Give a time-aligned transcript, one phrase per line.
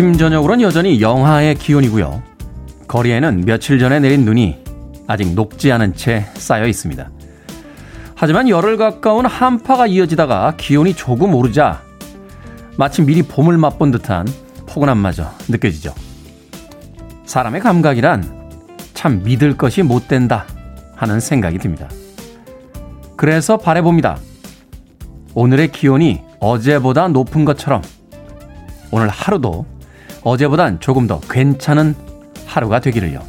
[0.00, 2.22] 아침, 저녁으로는 여전히 영하의 기온이고요.
[2.88, 4.56] 거리에는 며칠 전에 내린 눈이
[5.06, 7.10] 아직 녹지 않은 채 쌓여 있습니다.
[8.14, 11.82] 하지만 열흘 가까운 한파가 이어지다가 기온이 조금 오르자
[12.78, 14.26] 마치 미리 봄을 맛본 듯한
[14.66, 15.92] 포근함마저 느껴지죠.
[17.26, 18.48] 사람의 감각이란
[18.94, 20.46] 참 믿을 것이 못 된다
[20.96, 21.90] 하는 생각이 듭니다.
[23.18, 24.16] 그래서 바래봅니다.
[25.34, 27.82] 오늘의 기온이 어제보다 높은 것처럼
[28.90, 29.66] 오늘 하루도
[30.22, 31.94] 어제보단 조금 더 괜찮은
[32.46, 33.24] 하루가 되기를요.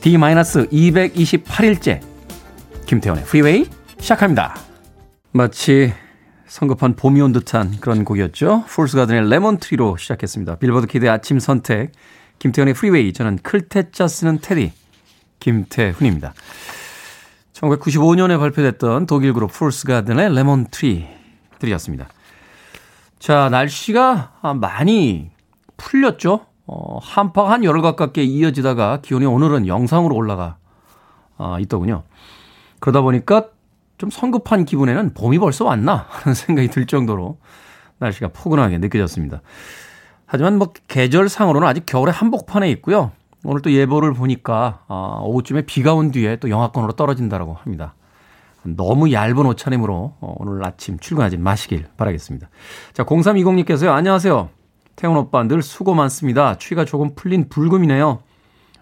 [0.00, 2.00] D-228일째
[2.86, 3.66] 김태훈의 프리웨이
[4.00, 4.56] 시작합니다.
[5.30, 5.92] 마치
[6.46, 8.64] 성급한 봄이 온 듯한 그런 곡이었죠.
[8.68, 10.56] 폴스 가든의 Lemon Tree로 시작했습니다.
[10.56, 11.92] 빌보드 kid의 아침 선택
[12.40, 14.72] 김태훈의 프리웨이 저는 클 태 자 쓰는 테디
[15.38, 16.34] 김태훈입니다.
[17.54, 21.06] 1995년에 발표됐던 독일 그룹 폴스 가든의 Lemon Tree
[21.58, 22.08] 들으셨습니다.
[23.18, 25.30] 자, 날씨가 많이
[25.76, 26.46] 풀렸죠?
[26.66, 30.56] 어, 한파가 한 열흘 가깝게 이어지다가 기온이 오늘은 영상으로 올라가
[31.36, 32.04] 어, 있더군요.
[32.80, 33.48] 그러다 보니까
[33.98, 37.38] 좀 성급한 기분에는 봄이 벌써 왔나 하는 생각이 들 정도로
[37.98, 39.42] 날씨가 포근하게 느껴졌습니다.
[40.26, 43.12] 하지만 뭐 계절상으로는 아직 겨울의 한복판에 있고요.
[43.44, 47.94] 오늘 또 예보를 보니까 어, 오후쯤에 비가 온 뒤에 또 영하권으로 떨어진다라고 합니다.
[48.64, 52.48] 너무 얇은 옷차림으로 어, 오늘 아침 출근하지 마시길 바라겠습니다.
[52.92, 53.88] 자, 0320님께서요.
[53.88, 54.61] 안녕하세요.
[54.96, 56.58] 태훈 오빠 늘 수고 많습니다.
[56.58, 58.22] 추위가 조금 풀린 불금이네요.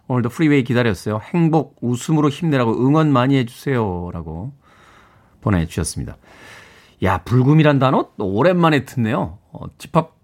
[0.08, 1.20] 오늘도 프리웨이 기다렸어요.
[1.22, 4.10] 행복, 웃음으로 힘내라고 응원 많이 해주세요.
[4.12, 4.52] 라고
[5.40, 6.16] 보내주셨습니다.
[7.04, 9.38] 야, 불금이란 단어 오랜만에 듣네요.
[9.52, 10.16] 어, 집합,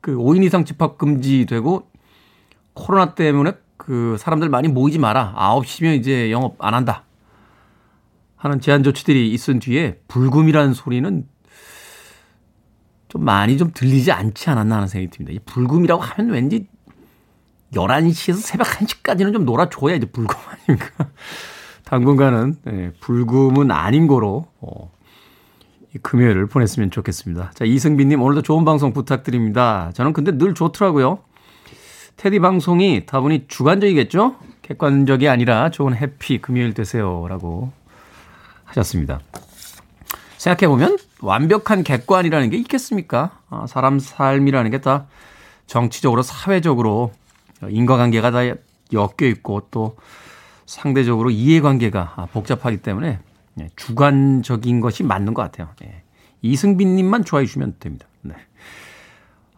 [0.00, 1.90] 그 5인 이상 집합 금지되고
[2.72, 5.34] 코로나 때문에 그 사람들 많이 모이지 마라.
[5.36, 7.04] 9시면 이제 영업 안 한다.
[8.36, 11.26] 하는 제한 조치들이 있은 뒤에 불금이라는 소리는
[13.14, 15.32] 좀 많이 좀 들리지 않지 않았나 하는 생각이 듭니다.
[15.32, 16.66] 이 불금이라고 하면 왠지
[17.72, 21.08] 11시에서 새벽 1시까지는 좀 놀아줘야 이제 불금 아닙니까?
[21.84, 24.90] 당분간은 네, 불금은 아닌 거로 어,
[25.94, 27.52] 이 금요일을 보냈으면 좋겠습니다.
[27.54, 29.92] 자 이승빈님 오늘도 좋은 방송 부탁드립니다.
[29.94, 31.20] 저는 근데 늘 좋더라고요.
[32.16, 34.36] 테디 방송이 다분히 주관적이겠죠?
[34.62, 37.70] 객관적이 아니라 좋은 해피 금요일 되세요라고
[38.64, 39.20] 하셨습니다.
[40.38, 43.38] 생각해 보면 완벽한 객관이라는 게 있겠습니까?
[43.48, 45.06] 아, 사람 삶이라는 게 다
[45.66, 47.12] 정치적으로, 사회적으로
[47.68, 48.40] 인과관계가 다
[48.92, 49.96] 엮여 있고 또
[50.66, 53.18] 상대적으로 이해관계가 복잡하기 때문에
[53.60, 55.68] 예, 주관적인 것이 맞는 것 같아요.
[55.84, 56.02] 예.
[56.42, 58.06] 이승빈님만 좋아해 주시면 됩니다.
[58.22, 58.34] 네.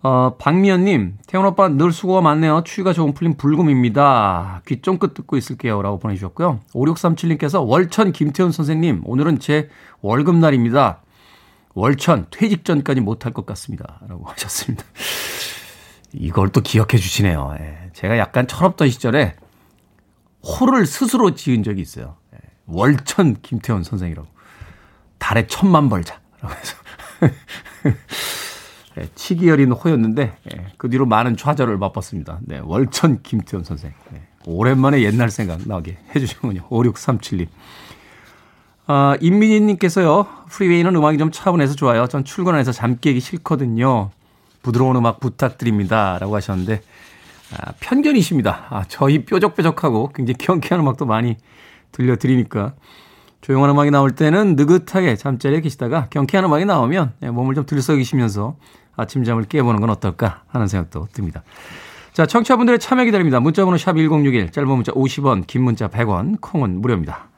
[0.03, 2.63] 어, 박미연님, 태훈 오빠 늘 수고가 많네요.
[2.65, 4.63] 추위가 조금 풀린 불금입니다.
[4.67, 5.83] 귀 쫑긋 듣고 있을게요.
[5.83, 6.61] 라고 보내주셨고요.
[6.73, 9.69] 5637님께서 월천 김태훈 선생님, 오늘은 제
[10.03, 11.01] 월급날입니다.
[11.77, 14.01] 월천 퇴직 전까지 못할 것 같습니다.
[14.09, 14.83] 라고 하셨습니다.
[16.13, 17.55] 이걸 또 기억해 주시네요.
[17.61, 17.91] 예.
[17.93, 19.37] 제가 약간 철없던 시절에
[20.43, 22.17] 호를 스스로 지은 적이 있어요.
[22.35, 22.39] 예.
[22.67, 24.27] 월천 김태훈 선생이라고.
[25.19, 26.19] 달에 천만 벌자.
[26.41, 26.77] 라고 해서.
[28.99, 32.39] 예, 치기 어린 호였는데 예, 그 뒤로 많은 좌절을 맛봤습니다.
[32.43, 33.93] 네, 월천 김태현 선생.
[34.11, 36.67] 네, 오랜만에 옛날 생각 나게 해주시군요.
[36.71, 37.49] 5637님.
[38.87, 40.27] 아, 임민희님께서요.
[40.49, 42.07] 프리웨이는 음악이 좀 차분해서 좋아요.
[42.07, 44.11] 전 출근해서 잠 깨기 싫거든요.
[44.63, 46.19] 부드러운 음악 부탁드립니다.
[46.21, 46.83] 라고 하셨는데
[47.57, 48.67] 아, 편견이십니다.
[48.71, 51.37] 아, 저희 뾰족뾰족하고 굉장히 경쾌한 음악도 많이
[51.93, 52.75] 들려드리니까
[53.41, 58.57] 조용한 음악이 나올 때는 느긋하게 잠자리에 계시다가 경쾌한 음악이 나오면 예, 몸을 좀 들썩이시면서
[58.97, 61.43] 아침잠을 깨보는 건 어떨까 하는 생각도 듭니다.
[62.13, 63.41] 자, 청취자분들의 참여 기다립니다.
[63.41, 67.29] 문자번호 샵 1061, 짧은 문자 50원, 긴 문자 100원, 콩은 무료입니다.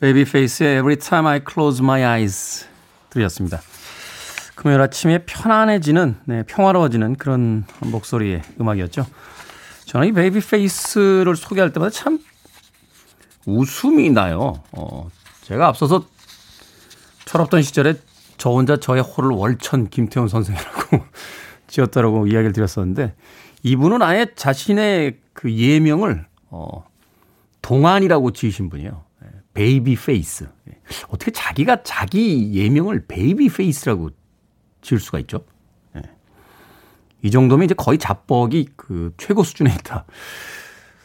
[0.00, 2.66] 베이비페이스의 Every Time I Close My Eyes
[3.10, 3.60] 들으셨습니다.
[4.54, 9.06] 금요일 아침에 편안해지는, 네, 평화로워지는 그런 목소리의 음악이었죠.
[9.84, 12.18] 저는 이 베이비페이스를 소개할 때마다 참
[13.44, 14.62] 웃음이 나요.
[14.72, 15.10] 어,
[15.42, 16.06] 제가 앞서서
[17.26, 17.94] 철없던 시절에
[18.38, 21.04] 저 혼자 저의 호를 월천 김태훈 선생이라고
[21.68, 23.14] 지었다라고 이야기를 드렸었는데
[23.62, 26.86] 이분은 아예 자신의 그 예명을 어,
[27.60, 29.09] 동안이라고 지으신 분이에요.
[29.54, 30.48] 베이비 페이스.
[31.08, 34.10] 어떻게 자기가 자기 예명을 베이비 페이스라고
[34.82, 35.44] 지을 수가 있죠?
[35.96, 36.02] 예.
[37.22, 40.04] 이 정도면 이제 거의 자뻑이 그 최고 수준에 있다.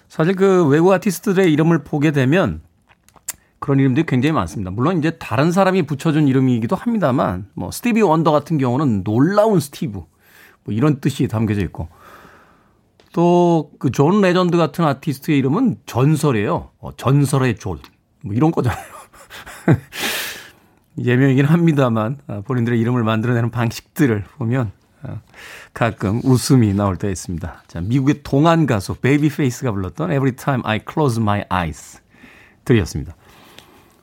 [0.07, 2.62] 사실 그 외국 아티스트들의 이름을 보게 되면
[3.59, 4.69] 그런 이름들이 굉장히 많습니다.
[4.71, 9.94] 물론 이제 다른 사람이 붙여준 이름이기도 합니다만, 뭐, 스티비 원더 같은 경우는 놀라운 스티브.
[9.94, 11.88] 뭐 이런 뜻이 담겨져 있고.
[13.12, 16.69] 또, 그 존 레전드 같은 아티스트의 이름은 전설이에요.
[16.77, 17.80] 어, 전설의 존.
[18.25, 18.83] 뭐 이런 거잖아요.
[20.98, 24.72] 예명이긴 합니다만, 아, 본인들의 이름을 만들어내는 방식들을 보면,
[25.04, 25.19] 아,
[25.74, 27.63] 가끔 웃음이 나올 때가 있습니다.
[27.68, 32.01] 자, 미국의 동안 가수 베이비 페이스가 불렀던 Every Time I Close My Eyes
[32.63, 33.16] 들으셨습니다.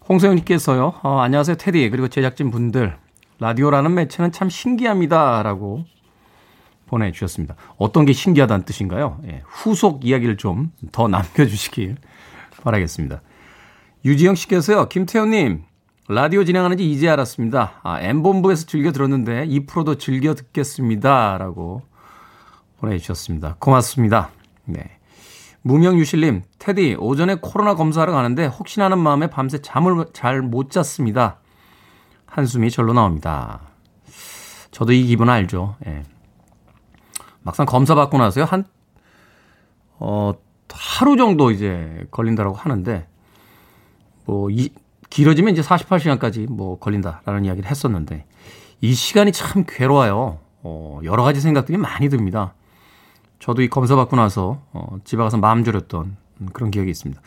[0.09, 1.91] 홍소영님께서요, 어, 안녕하세요, 테디.
[1.91, 2.97] 그리고 제작진 분들.
[3.41, 5.43] 라디오라는 매체는 참 신기합니다.
[5.43, 5.85] 라고
[6.87, 7.57] 보내주셨습니다.
[7.79, 9.19] 어떤 게 신기하다는 뜻인가요?
[9.27, 11.97] 예, 후속 이야기를 좀 더 남겨주시길
[12.63, 13.23] 바라겠습니다.
[14.05, 15.63] 유지영 씨께서요, 김태현님,
[16.09, 17.81] 라디오 진행하는지 이제 알았습니다.
[17.85, 21.39] 아, M본부에서 즐겨 들었는데 2%도 즐겨 듣겠습니다.
[21.39, 21.83] 라고
[22.79, 23.57] 보내주셨습니다.
[23.61, 24.31] 고맙습니다.
[24.65, 24.99] 네.
[25.63, 31.39] 무명유실님, 테디, 오전에 코로나 검사하러 가는데 혹시나 하는 마음에 밤새 잠을 잘 못 잤습니다.
[32.27, 33.61] 한숨이 절로 나옵니다.
[34.73, 35.77] 저도 이 기분 알죠.
[35.87, 36.03] 예.
[37.43, 38.65] 막상 검사 받고 나서요, 한,
[40.01, 40.33] 어,
[40.73, 43.07] 하루 정도 이제 걸린다라고 하는데,
[44.25, 44.71] 뭐, 이,
[45.11, 48.25] 길어지면 이제 48시간까지 뭐 걸린다라는 이야기를 했었는데,
[48.81, 50.39] 이 시간이 참 괴로워요.
[50.65, 52.55] 어, 여러 가지 생각들이 많이 듭니다.
[53.39, 56.17] 저도 이 검사 받고 나서 어, 집에 가서 마음 졸였던
[56.53, 57.21] 그런 기억이 있습니다.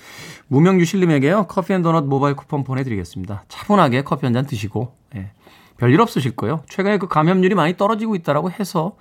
[0.47, 3.44] 무명 유실님에게요 커피 and 도넛 모바일 쿠폰 보내드리겠습니다.
[3.50, 5.31] 차분하게 커피 한 잔 드시고 예,
[5.77, 6.63] 별일 없으실 거예요.
[6.69, 8.95] 최근에 그 감염률이 많이 떨어지고 있다라고 해서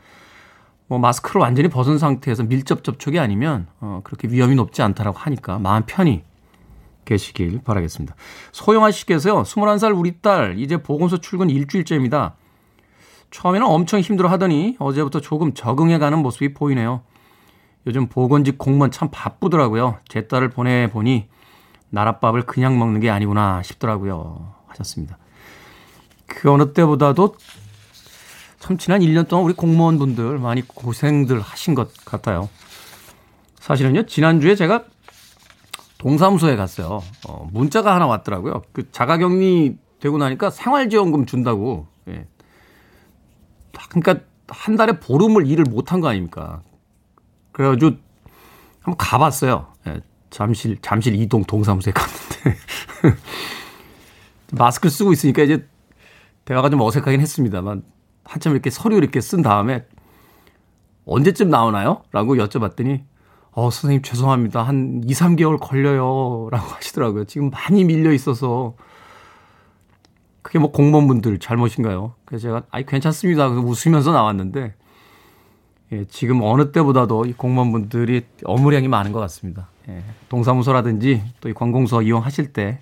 [0.88, 5.84] 뭐 마스크를 완전히 벗은 상태에서 밀접 접촉이 아니면 어, 그렇게 위험이 높지 않다라고 하니까 마음
[5.86, 6.24] 편히
[7.04, 8.14] 계시길 바라겠습니다.
[8.52, 9.42] 소영아 씨께서요.
[9.42, 12.34] 21살 우리 딸 이제 보건소 출근 일주일째입니다.
[13.30, 17.02] 처음에는 엄청 힘들어 하더니 어제부터 조금 적응해가는 모습이 보이네요.
[17.86, 19.98] 요즘 보건직 공무원 참 바쁘더라고요.
[20.08, 21.28] 제 딸을 보내보니
[21.92, 24.54] 나랏밥을 그냥 먹는 게 아니구나 싶더라고요.
[24.68, 25.18] 하셨습니다.
[26.26, 27.36] 그 어느 때보다도
[28.58, 32.48] 참 지난 1년 동안 우리 공무원분들 많이 고생들 하신 것 같아요.
[33.60, 34.84] 사실은요, 지난주에 제가
[36.04, 37.00] 동사무소에 갔어요.
[37.26, 38.60] 어, 문자가 하나 왔더라고요.
[38.74, 41.86] 그 자가격리 되고 나니까 생활지원금 준다고.
[42.08, 42.26] 예.
[43.88, 46.60] 그러니까 한 달에 보름을 일을 못한 거 아닙니까?
[47.52, 47.96] 그래가지고
[48.82, 49.72] 한번 가봤어요.
[49.86, 52.58] 예, 잠실, 잠실 이동 동사무소에 갔는데.
[54.52, 55.66] 마스크 쓰고 있으니까 이제
[56.44, 57.82] 대화가 좀 어색하긴 했습니다만
[58.24, 59.86] 한참 이렇게 서류 이렇게 쓴 다음에
[61.06, 62.02] 언제쯤 나오나요?
[62.12, 63.04] 라고 여쭤봤더니
[63.54, 64.62] 어, 선생님 죄송합니다.
[64.62, 66.48] 한 2, 3개월 걸려요.
[66.50, 67.24] 라고 하시더라고요.
[67.24, 68.74] 지금 많이 밀려 있어서
[70.42, 72.14] 그게 뭐 공무원분들 잘못인가요?
[72.24, 73.48] 그래서 제가 아이 괜찮습니다.
[73.48, 74.74] 그래서 웃으면서 나왔는데
[75.92, 79.68] 예, 지금 어느 때보다도 이 공무원분들이 업무량이 많은 것 같습니다.
[79.88, 82.78] 예, 동사무소라든지 또 이 관공서 이용하실 때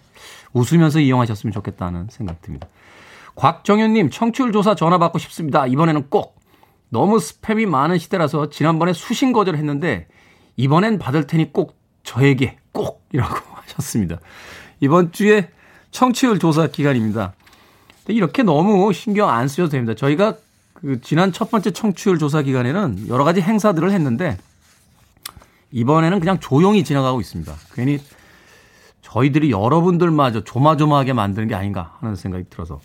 [0.54, 2.68] 웃으면서 이용하셨으면 좋겠다는 생각 듭니다.
[3.34, 5.66] 곽정현님 청취율 조사 전화 받고 싶습니다.
[5.66, 6.36] 이번에는 꼭
[6.90, 10.06] 너무 스팸이 많은 시대라서 지난번에 수신 거절 했는데
[10.56, 14.18] 이번엔 받을 테니 꼭 저에게 꼭 이라고 하셨습니다.
[14.80, 15.50] 이번 주에
[15.90, 17.34] 청취율 조사 기간입니다.
[18.08, 19.94] 이렇게 너무 신경 안 쓰셔도 됩니다.
[19.94, 20.36] 저희가
[20.74, 24.36] 그 지난 첫 번째 청취율 조사 기간에는 여러 가지 행사들을 했는데
[25.70, 27.54] 이번에는 그냥 조용히 지나가고 있습니다.
[27.74, 27.98] 괜히
[29.02, 32.80] 저희들이 여러분들마저 조마조마하게 만드는 게 아닌가 하는 생각이 들어서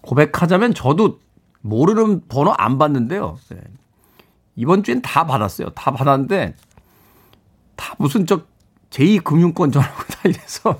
[0.00, 1.18] 고백하자면 저도
[1.60, 3.38] 모르는 번호 안 받는데요.
[3.50, 3.58] 네.
[4.56, 5.70] 이번 주엔 다 받았어요.
[5.70, 6.54] 다 받았는데
[7.78, 8.42] 다 무슨 저
[8.90, 10.78] 제2금융권 전화고 다 이래서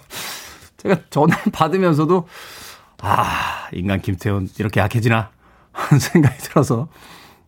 [0.77, 2.29] 제가 전화를 받으면서도
[3.01, 5.31] 아, 인간 김태훈 이렇게 약해지나?
[5.73, 6.89] 하는 생각이 들어서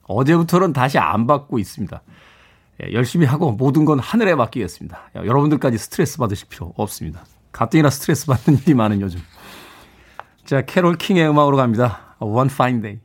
[0.05, 2.01] 어제부터는 다시 안 받고 있습니다.
[2.83, 5.11] 예, 열심히 하고 모든 건 하늘에 맡기겠습니다.
[5.17, 7.25] 여러분들까지 스트레스 받으실 필요 없습니다.
[7.53, 9.21] 가뜩이나 스트레스 받는 일이 많은 요즘.
[10.45, 12.17] 자, 캐롤 킹의 음악으로 갑니다.
[12.21, 13.01] One Fine Day.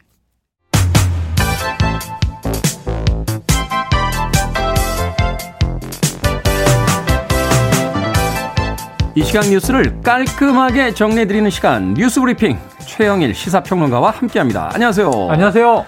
[9.17, 14.72] 이 시간 뉴스를 깔끔하게 정리해드리는 시간 뉴스 브리핑 최영일 시사평론가와 함께합니다.
[14.74, 15.10] 안녕하세요.
[15.29, 15.86] 안녕하세요.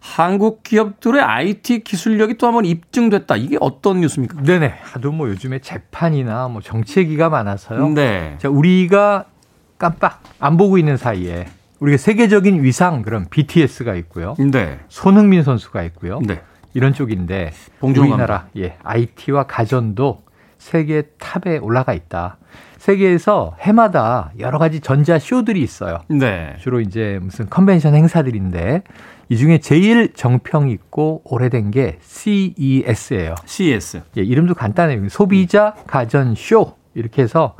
[0.00, 3.36] 한국 기업들의 IT 기술력이 또 한번 입증됐다.
[3.36, 4.40] 이게 어떤 뉴스입니까?
[4.42, 4.74] 네네.
[4.80, 7.90] 하도 뭐 요즘에 재판이나 뭐 정치 얘기가 많아서요.
[7.90, 8.36] 네.
[8.38, 9.26] 자, 우리가
[9.76, 11.48] 깜빡 안 보고 있는 사이에
[11.80, 14.36] 우리가 세계적인 위상 그런 BTS가 있고요.
[14.38, 14.80] 네.
[14.88, 16.20] 손흥민 선수가 있고요.
[16.20, 16.40] 네.
[16.72, 20.22] 이런 쪽인데 우리나라 예, IT와 가전도
[20.56, 22.38] 세계 탑에 올라가 있다.
[22.80, 25.98] 세계에서 해마다 여러 가지 전자 쇼들이 있어요.
[26.08, 26.56] 네.
[26.60, 28.82] 주로 이제 무슨 컨벤션 행사들인데
[29.28, 33.34] 이 중에 제일 정평 있고 오래된 게 CES예요.
[33.44, 34.00] CES.
[34.16, 35.10] 예, 이름도 간단해요.
[35.10, 37.54] 소비자 가전 쇼 이렇게 해서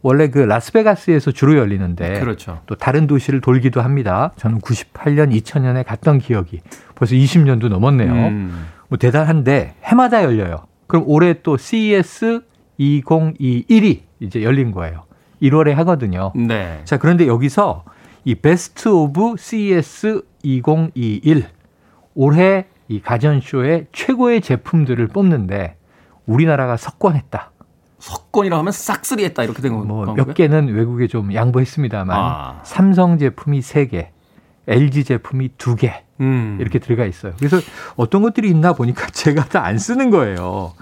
[0.00, 2.60] 원래 그 라스베가스에서 주로 열리는데 그렇죠.
[2.64, 4.32] 또 다른 도시를 돌기도 합니다.
[4.36, 6.62] 저는 98년, 2000년에 갔던 기억이
[6.94, 8.10] 벌써 20년도 넘었네요.
[8.10, 8.68] 음.
[8.88, 10.66] 뭐 대단한데 해마다 열려요.
[10.86, 12.40] 그럼 올해 또 CES
[12.80, 15.02] 2021이 이제 열린 거예요.
[15.42, 16.32] 1월에 하거든요.
[16.34, 16.80] 네.
[16.84, 17.84] 자, 그런데 여기서
[18.24, 21.44] 이 Best of CES 2021
[22.14, 25.76] 올해 이 가전쇼의 최고의 제품들을 뽑는데
[26.26, 27.50] 우리나라가 석권했다.
[27.98, 30.04] 석권이라고 하면 싹쓸이 했다 이렇게 된 건가요?
[30.04, 32.60] 뭐 몇 개는 외국에 좀 양보했습니다만 아.
[32.64, 34.08] 삼성 제품이 3개,
[34.68, 36.58] LG 제품이 2개 음.
[36.60, 37.32] 이렇게 들어가 있어요.
[37.38, 37.58] 그래서
[37.96, 40.72] 어떤 것들이 있나 보니까 제가 다 안 쓰는 거예요.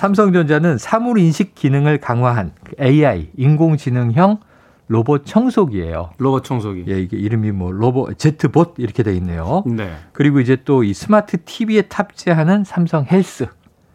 [0.00, 4.40] 삼성전자는 사물 인식 기능을 강화한 AI 인공지능형
[4.88, 6.10] 로봇 청소기예요.
[6.18, 6.84] 로봇 청소기.
[6.88, 9.64] 예, 이게 이름이 뭐 로봇 제트봇 이렇게 돼 있네요.
[9.66, 9.90] 네.
[10.12, 13.46] 그리고 이제 또 이 스마트 TV에 탑재하는 삼성 헬스.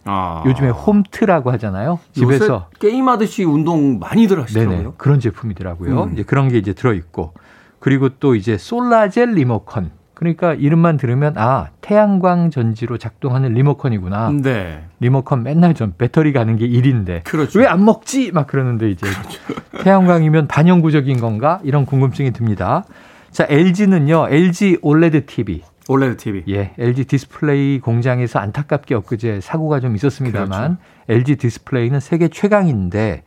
[0.05, 0.43] 아.
[0.47, 1.99] 요즘에 홈트라고 하잖아요.
[2.13, 4.95] 집에서 게임하듯이 운동 많이들 하시더라고요.
[4.97, 6.03] 그런 제품이더라고요.
[6.05, 6.13] 음.
[6.13, 7.33] 이제 그런 게 이제 들어 있고
[7.79, 9.91] 그리고 또 이제 solar cell 리모컨.
[10.21, 14.29] 그러니까 이름만 들으면 아 태양광 전지로 작동하는 리모컨이구나.
[14.43, 14.83] 네.
[14.99, 17.57] 리모컨 맨날 좀 배터리 가는 게 일인데 그렇죠.
[17.59, 18.31] 왜 안 먹지?
[18.31, 19.39] 막 그러는데 이제 그렇죠.
[19.83, 21.59] 태양광이면 반영구적인 건가?
[21.63, 22.83] 이런 궁금증이 듭니다.
[23.31, 25.63] 자 LG는요 LG OLED TV.
[25.89, 26.43] OLED TV.
[26.49, 30.77] 예, LG 디스플레이 공장에서 안타깝게 엊그제 사고가 좀 있었습니다만 그렇죠.
[31.09, 33.23] LG 디스플레이는 세계 최강인데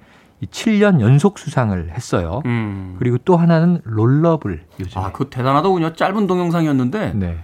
[0.46, 2.42] 7년 연속 수상을 했어요.
[2.46, 2.96] 음.
[2.98, 5.00] 그리고 또 하나는 롤러블 요즘.
[5.00, 5.94] 아, 그 대단하더군요.
[5.94, 7.12] 짧은 동영상이었는데.
[7.14, 7.38] 네.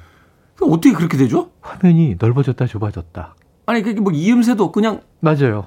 [0.62, 1.50] 어떻게 그렇게 되죠?
[1.60, 3.34] 화면이 넓어졌다 좁아졌다.
[3.66, 5.66] 아니 그게 뭐 이음새도 그냥 맞아요.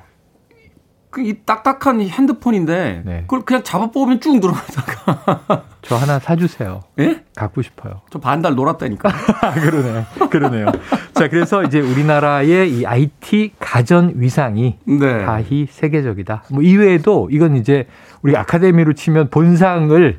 [1.13, 3.22] 그이 딱딱한 핸드폰인데 네.
[3.27, 6.82] 그걸 그냥 잡아 뽑으면 쭉 들어가다가 저 하나 사주세요.
[6.98, 7.24] 예?
[7.36, 8.01] 갖고 싶어요.
[8.10, 9.12] 저 반달 놀았다니까.
[9.62, 10.65] 그러네, 그러네요.
[11.13, 15.24] 자, 그래서 이제 우리나라의 이 IT 가전 위상이 네.
[15.24, 16.46] 다히 세계적이다.
[16.50, 17.86] 뭐 이외에도 이건 이제
[18.24, 20.17] 우리 아카데미로 치면 본상을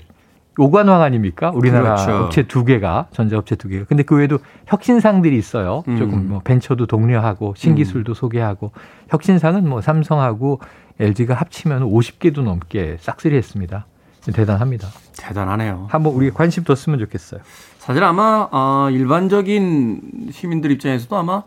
[0.57, 1.51] 오관왕 아닙니까?
[1.53, 2.25] 우리나라 그렇죠.
[2.25, 3.87] 업체 두 개가 전자업체 두 개가.
[3.87, 5.83] 근데 그 외에도 혁신상들이 있어요.
[5.89, 5.97] 음.
[5.97, 8.15] 조금 뭐 벤처도 독려하고 신기술도 음.
[8.15, 8.71] 소개하고
[9.09, 10.61] 혁신상은 뭐 삼성하고
[11.01, 13.87] LG가 합치면 50개도 넘게 싹쓸이 했습니다.
[14.33, 14.89] 대단합니다.
[15.19, 15.87] 대단하네요.
[15.91, 17.41] 한번 우리 관심 뒀으면 좋겠어요.
[17.79, 21.43] 사실 아마 어, 일반적인 시민들 입장에서도 아마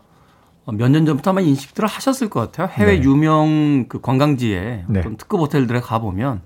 [0.70, 2.68] 몇 년 전부터 아마 인식들을 하셨을 것 같아요.
[2.68, 3.02] 해외 네.
[3.02, 5.00] 유명 그 관광지에 네.
[5.16, 6.42] 특급 호텔들에 가보면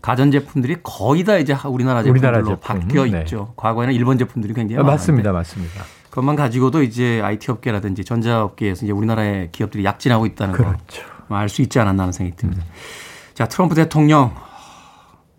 [0.00, 2.58] 가전 제품들이 거의 다 이제 우리나라 제품들로 우리나라 제품.
[2.80, 3.20] 바뀌어 네.
[3.20, 3.52] 있죠.
[3.56, 4.92] 과거에는 일본 제품들이 굉장히 많았는데.
[4.92, 5.82] 맞습니다, 맞습니다.
[6.08, 11.02] 그것만 가지고도 이제 IT 업계라든지 전자 업계에서 이제 우리나라의 기업들이 약진하고 있다는 그렇죠.
[11.02, 12.62] 거 알 수 있지 않았나 하는 생각이 듭니다.
[12.64, 12.70] 음.
[13.34, 14.34] 자, 트럼프 대통령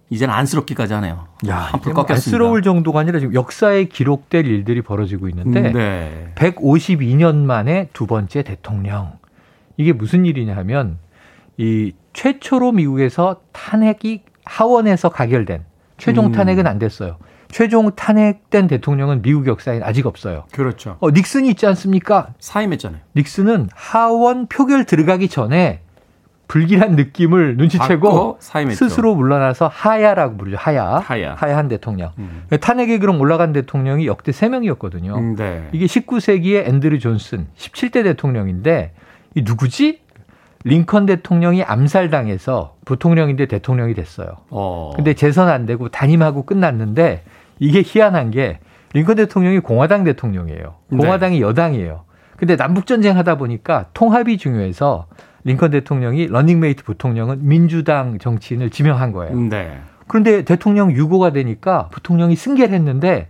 [0.09, 1.27] 이제는 안쓰럽기까지 하네요.
[1.47, 2.13] 야, 한풀 꺾였습니다.
[2.15, 6.31] 안쓰러울 정도가 아니라 지금 역사에 기록될 일들이 벌어지고 있는데 음, 네.
[6.35, 9.19] 152년 만에 두 번째 대통령.
[9.77, 10.97] 이게 무슨 일이냐 하면
[11.57, 15.63] 이 최초로 미국에서 탄핵이 하원에서 가결된
[15.97, 16.31] 최종 음.
[16.33, 17.17] 탄핵은 안 됐어요.
[17.51, 20.45] 최종 탄핵된 대통령은 미국 역사에 아직 없어요.
[20.51, 20.97] 그렇죠.
[20.99, 22.33] 어, 닉슨이 있지 않습니까?
[22.39, 23.01] 사임했잖아요.
[23.15, 25.81] 닉슨은 하원 표결 들어가기 전에
[26.47, 28.39] 불길한 느낌을 눈치채고
[28.73, 30.57] 스스로 물러나서 하야라고 부르죠.
[30.59, 30.97] 하야.
[30.97, 31.35] 하야.
[31.35, 32.11] 하야 한 대통령.
[32.17, 32.43] 음.
[32.59, 35.17] 탄핵에 그럼 올라간 대통령이 역대 3명이었거든요.
[35.17, 35.69] 음, 네.
[35.71, 38.91] 이게 19세기의 앤드류 존슨 17대 대통령인데
[39.35, 40.01] 이 누구지?
[40.63, 44.27] 링컨 대통령이 암살당해서 부통령인데 대통령이 됐어요.
[44.49, 44.91] 어.
[44.95, 47.23] 근데 재선 안 되고 단임하고 끝났는데
[47.61, 48.59] 이게 희한한 게
[48.93, 50.75] 링컨 대통령이 공화당 대통령이에요.
[50.89, 51.41] 공화당이 네.
[51.41, 52.03] 여당이에요.
[52.35, 55.05] 근데 남북 전쟁 하다 보니까 통합이 중요해서
[55.43, 59.39] 링컨 대통령이 러닝메이트 부통령은 민주당 정치인을 지명한 거예요.
[59.39, 59.79] 네.
[60.07, 63.27] 그런데 대통령 유고가 되니까 부통령이 승계를 했는데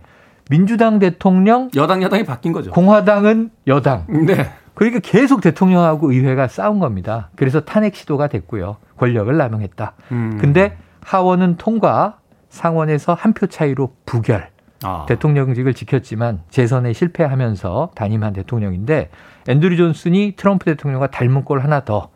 [0.50, 2.70] 민주당 대통령 여당 여당이 바뀐 거죠.
[2.70, 4.06] 공화당은 여당.
[4.08, 4.50] 네.
[4.74, 7.28] 그러니까 계속 대통령하고 의회가 싸운 겁니다.
[7.36, 8.78] 그래서 탄핵 시도가 됐고요.
[8.96, 9.92] 권력을 남용했다.
[10.12, 10.38] 음.
[10.40, 12.16] 근데 하원은 통과,
[12.52, 14.50] 상원에서 한 표 차이로 부결.
[14.84, 15.06] 아.
[15.08, 19.10] 대통령직을 지켰지만 재선에 실패하면서 단임한 대통령인데
[19.48, 22.10] 앤드류 존슨이 트럼프 대통령과 닮은 꼴 하나 더.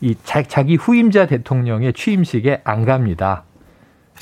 [0.00, 3.44] 이 자기 후임자 대통령의 취임식에 안 갑니다.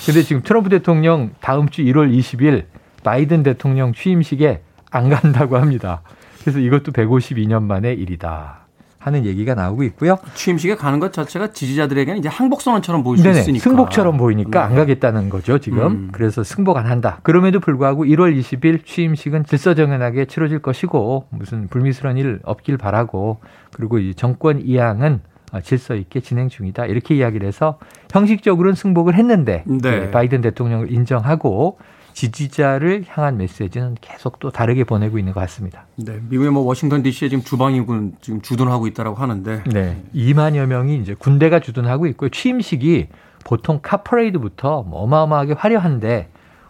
[0.06, 2.66] 근데 지금 트럼프 대통령 다음 주 1월 20일
[3.02, 6.02] 바이든 대통령 취임식에 안 간다고 합니다.
[6.42, 8.59] 그래서 이것도 152년 만의 일이다.
[9.00, 10.18] 하는 얘기가 나오고 있고요.
[10.34, 13.62] 취임식에 가는 것 자체가 지지자들에게는 이제 항복선언처럼 보일 수 네네, 있으니까.
[13.64, 14.66] 승복처럼 보이니까 네.
[14.66, 15.86] 안 가겠다는 거죠, 지금.
[15.86, 16.08] 음.
[16.12, 17.18] 그래서 승복 안 한다.
[17.22, 23.40] 그럼에도 불구하고 1월 20일 취임식은 질서정연하게 치러질 것이고 무슨 불미스러운 일 없길 바라고
[23.72, 25.20] 그리고 이 정권 이양은
[25.52, 26.84] 어, 질서 있게 진행 중이다.
[26.84, 27.78] 이렇게 이야기를 해서
[28.12, 30.10] 형식적으로는 승복을 했는데 네.
[30.10, 31.78] 바이든 대통령을 인정하고
[32.20, 35.86] 지지자를 향한 메시지는 계속 또 다르게 보내고 있는 것 같습니다.
[35.96, 41.14] 네, 미국의 뭐 워싱턴 D.C.에 지금 주방위군 지금 주둔하고 있다라고 하는데, 네, 2만여 명이 이제
[41.14, 42.28] 군대가 주둔하고 있고요.
[42.28, 43.08] 취임식이
[43.46, 46.28] 보통 카퍼레이드부터 뭐 어마어마하게 화려한데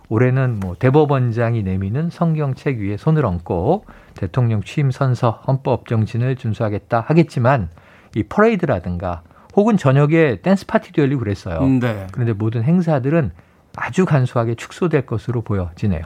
[0.09, 7.71] 올해는 뭐 대법원장이 내미는 성경책 위에 손을 얹고 대통령 취임 선서 헌법 정신을 준수하겠다 하겠지만
[8.15, 9.23] 이 퍼레이드라든가
[9.57, 11.61] 혹은 저녁에 댄스 파티도 열리고 그랬어요.
[11.67, 12.07] 네.
[12.13, 13.33] 그런데 모든 행사들은
[13.77, 16.03] 아주 간소하게 축소될 것으로 보여지네요.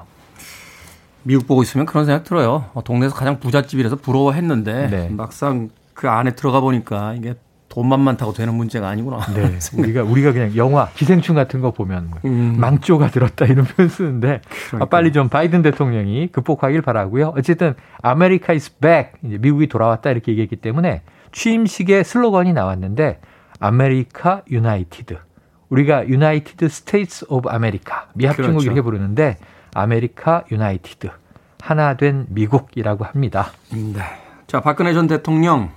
[1.23, 2.67] 미국 보고 있으면 그런 생각 들어요.
[2.75, 5.09] 어, 동네에서 가장 부잣집이라서 부러워했는데 네.
[5.11, 7.35] 막상 그 안에 들어가 보니까 이게
[7.75, 9.19] 돈만 많다고 되는 문제가 아니구나.
[9.35, 9.59] 네.
[9.77, 12.57] 우리가 우리가 그냥 영화 기생충 같은 거 보면 뭐 음.
[12.59, 14.43] 망조가 들었다 이런 표현 쓰는데
[14.79, 17.33] 아, 빨리 좀 바이든 대통령이 극복하길 바라고요.
[17.37, 21.03] 어쨌든 America is back 이제 미국이 돌아왔다 이렇게 얘기했기 때문에
[21.33, 23.19] 취임식에 슬로건이 나왔는데
[23.59, 25.17] America United
[25.69, 28.67] 우리가 United States of America 미합중국 그렇죠.
[28.67, 29.39] 이렇게 부르는데
[29.75, 31.11] America United
[31.61, 33.53] 하나 된 미국이라고 합니다.
[33.71, 34.01] 네.
[34.47, 35.71] 자, 박근혜 전 대통령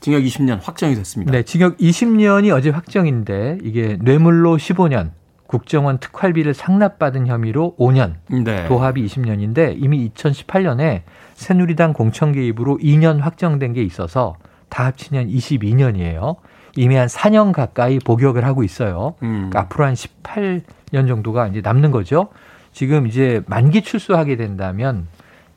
[0.00, 1.32] 징역 20년 확정이 됐습니다.
[1.32, 5.10] 네, 징역 20년이 어제 확정인데 이게 뇌물로 15년,
[5.46, 8.66] 국정원 특활비를 상납받은 혐의로 5년, 네.
[8.66, 11.02] 도합이 20년인데 이미 2018년에
[11.34, 14.36] 새누리당 공천 개입으로 2년 확정된 게 있어서
[14.68, 16.36] 다 합치면 22년이에요.
[16.76, 19.14] 이미 한 4년 가까이 복역을 하고 있어요.
[19.22, 19.50] 음.
[19.50, 22.28] 그러니까 앞으로 한 18년 정도가 이제 남는 거죠.
[22.72, 25.06] 지금 이제 만기 출소하게 된다면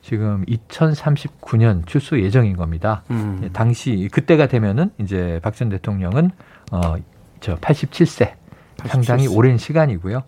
[0.02, 3.02] 지금 2039년 출소 예정인 겁니다.
[3.10, 3.40] 음.
[3.42, 6.30] 예, 당시 그때가 되면은 이제 박 전 대통령은
[6.70, 8.34] 어저 87세
[8.76, 8.88] 87세.
[8.88, 10.22] 상당히 오랜 시간이고요.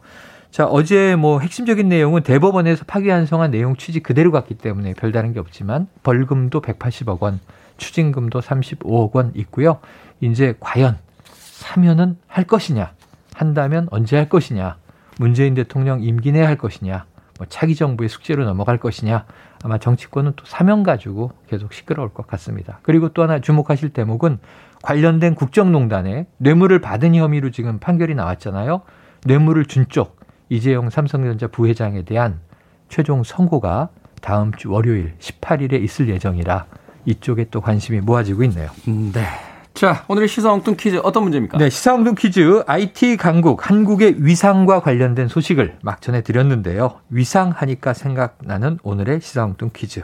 [0.51, 5.87] 자, 어제 뭐 핵심적인 내용은 대법원에서 파기환송한 내용 취지 그대로 갔기 때문에 별다른 게 없지만
[6.03, 7.39] 벌금도 180억 원,
[7.77, 9.79] 추징금도 35억 원 있고요.
[10.21, 10.99] 이제 과연
[11.35, 12.93] 사면은 할 것이냐,
[13.35, 14.77] 한다면 언제 할 것이냐,
[15.19, 17.05] 문재인 대통령 임기 내에 할 것이냐,
[17.39, 19.25] 뭐 차기 정부의 숙제로 넘어갈 것이냐,
[19.63, 22.79] 아마 정치권은 또 사면 가지고 계속 시끄러울 것 같습니다.
[22.83, 24.39] 그리고 또 하나 주목하실 대목은
[24.83, 28.83] 관련된 국정농단에 뇌물을 받은 혐의로 지금 판결이 나왔잖아요.
[29.25, 32.41] 뇌물을 준 쪽 이재용 삼성전자 부회장에 대한
[32.89, 36.67] 최종 선고가 다음 주 월요일 18일에 있을 예정이라
[37.07, 38.71] 이쪽에 또 관심이 모아지고 있네요.
[38.87, 39.50] 네.
[39.81, 41.57] 자, 오늘의 시사 엉뚱 퀴즈 어떤 문제입니까?
[41.57, 47.01] 네, 시사 엉뚱 퀴즈 IT 강국 한국의 위상과 관련된 소식을 막 전해 드렸는데요.
[47.09, 50.03] 위상 하니까 생각나는 오늘의 시사 엉뚱 퀴즈.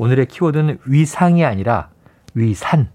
[0.00, 1.90] 오늘의 키워드는 위상이 아니라
[2.34, 2.88] 위산.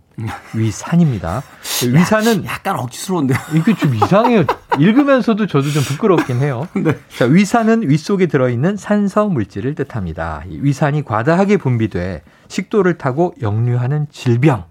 [0.54, 1.44] 위산입니다.
[1.88, 3.38] 위산은 약간 억지스러운데요.
[3.56, 4.44] 이게 좀 이상해요.
[4.78, 6.68] 읽으면서도 저도 좀 부끄럽긴 해요.
[6.76, 6.92] 네.
[7.18, 10.44] 자, 위산은 위 속에 들어있는 산성 물질을 뜻합니다.
[10.46, 14.66] 위산이 과다하게 분비돼 식도를 타고 역류하는 질병.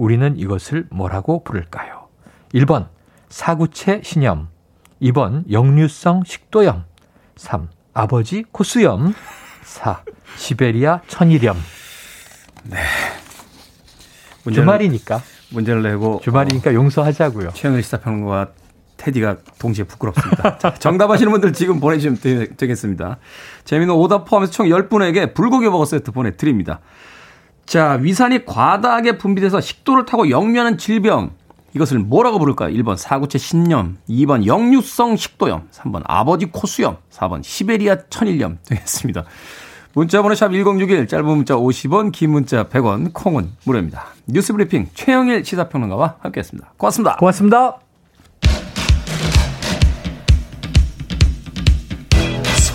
[0.00, 2.08] 우리는 이것을 뭐라고 부를까요?
[2.54, 2.88] 1번
[3.28, 4.48] 사구체 신염
[5.02, 6.84] 2번 역류성 식도염
[7.36, 7.68] 3.
[7.92, 9.12] 아버지 코수염
[9.62, 10.02] 4.
[10.36, 11.54] 시베리아 천일염
[12.64, 12.78] 네.
[14.44, 17.50] 문제를, 주말이니까 문제를 내고 주말이니까 어, 용서하자고요.
[17.52, 18.52] 최영일 시사평론가
[18.96, 20.56] 테디가 동시에 부끄럽습니다.
[20.60, 23.18] 자, 정답하시는 분들 지금 보내주시면 되, 겠습니다
[23.64, 26.80] 재미있는 오답 포함해서 총 10분에게 불고기 버거 세트 보내드립니다.
[27.70, 31.30] 자, 위산이 과다하게 분비돼서 식도를 타고 역류하는 질병.
[31.72, 32.74] 이것을 뭐라고 부를까요?
[32.74, 39.22] 1번 사구체 신염, 2번 역류성 식도염, 3번 아버지 코수염, 4번 시베리아 천일염 되겠습니다.
[39.92, 44.04] 문자 번호 sharp 1061, 짧은 문자 50원, 긴 문자 100원, 콩은 무료입니다.
[44.26, 46.72] 뉴스 브리핑 최영일 시사평론가와 함께했습니다.
[46.76, 47.16] 고맙습니다.
[47.18, 47.78] 고맙습니다.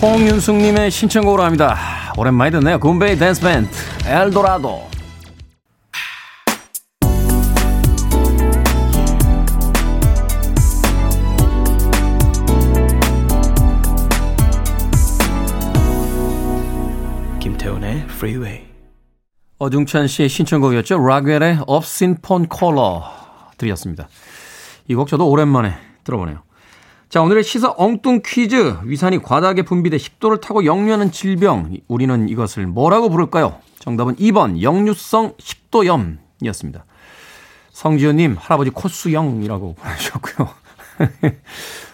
[0.00, 2.05] 송윤숙님의 신청곡으로 합니다.
[2.16, 2.78] 오랜만에 듣네요.
[2.78, 3.68] Goombay Dance Band
[4.06, 4.88] Eldorado.
[17.40, 18.66] 김태훈의 Freeway.
[19.58, 20.98] 어중찬 씨의 신청곡이었죠.
[20.98, 23.00] 락웰의 Obscene Phone Caller
[23.58, 24.08] 들이었습니다.
[24.88, 25.74] 이 곡 저도 오랜만에
[26.04, 26.42] 들어보네요.
[27.08, 28.78] 자, 오늘의 시사 엉뚱 퀴즈.
[28.82, 31.72] 위산이 과다하게 분비돼 식도를 타고 역류하는 질병.
[31.86, 33.60] 우리는 이것을 뭐라고 부를까요?
[33.78, 36.84] 정답은 2번 역류성 식도염이었습니다.
[37.70, 40.48] 성지현님, 할아버지 코수영이라고 보내주셨고요.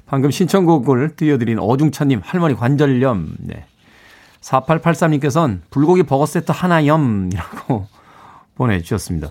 [0.06, 3.36] 방금 신청곡을 들려드린 어중찬님, 할머니 관절염.
[3.40, 3.66] 네.
[4.40, 7.86] 4883님께서는 불고기 버거 세트 하나염이라고
[8.56, 9.28] 보내주셨습니다.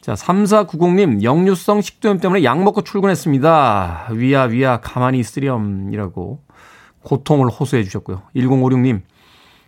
[0.00, 4.08] 자, 3490님, 역류성 식도염 때문에 약 먹고 출근했습니다.
[4.12, 6.42] 위야, 위야, 가만히 있으렴이라고
[7.02, 8.22] 고통을 호소해 주셨고요.
[8.34, 9.02] 1056님,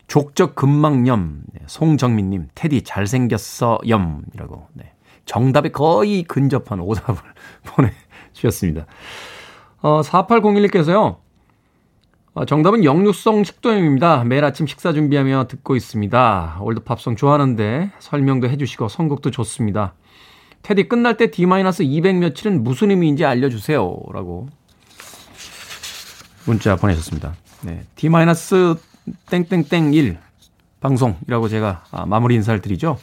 [0.06, 1.42] 족적 근막염.
[1.52, 4.68] 네, 송정민님, 테디 잘생겼어, 염이라고.
[4.72, 4.92] 네.
[5.26, 7.16] 정답에 거의 근접한 오답을
[8.32, 8.86] 보내주셨습니다.
[9.82, 11.21] 어, 4801님께서요.
[12.34, 14.24] 어, 정답은 역류성 식도염입니다.
[14.24, 16.58] 매일 아침 식사 준비하며 듣고 있습니다.
[16.62, 19.92] 올드팝송 좋아하는데 설명도 해주시고 선곡도 좋습니다.
[20.62, 23.96] 테디 끝날 때 D-200 며칠은 무슨 의미인지 알려주세요.
[24.14, 24.48] 라고
[26.46, 27.34] 문자 보내셨습니다.
[27.62, 27.84] 네.
[27.96, 30.16] D-땡땡땡1
[30.80, 32.96] 방송이라고 제가 아, 마무리 인사를 드리죠.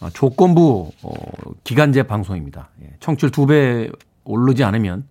[0.00, 1.12] 아, 조건부 어,
[1.64, 2.68] 기간제 방송입니다.
[2.82, 3.90] 예, 청출 두 배
[4.24, 5.08] 오르지 않으면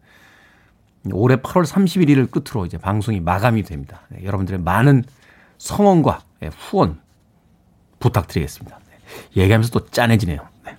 [1.12, 4.02] 올해 8월 31일을 끝으로 이제 방송이 마감이 됩니다.
[4.10, 5.04] 네, 여러분들의 많은
[5.58, 7.00] 성원과 예, 후원
[8.00, 8.80] 부탁드리겠습니다.
[8.90, 10.40] 네, 얘기하면서 또 짠해지네요.
[10.66, 10.78] 네.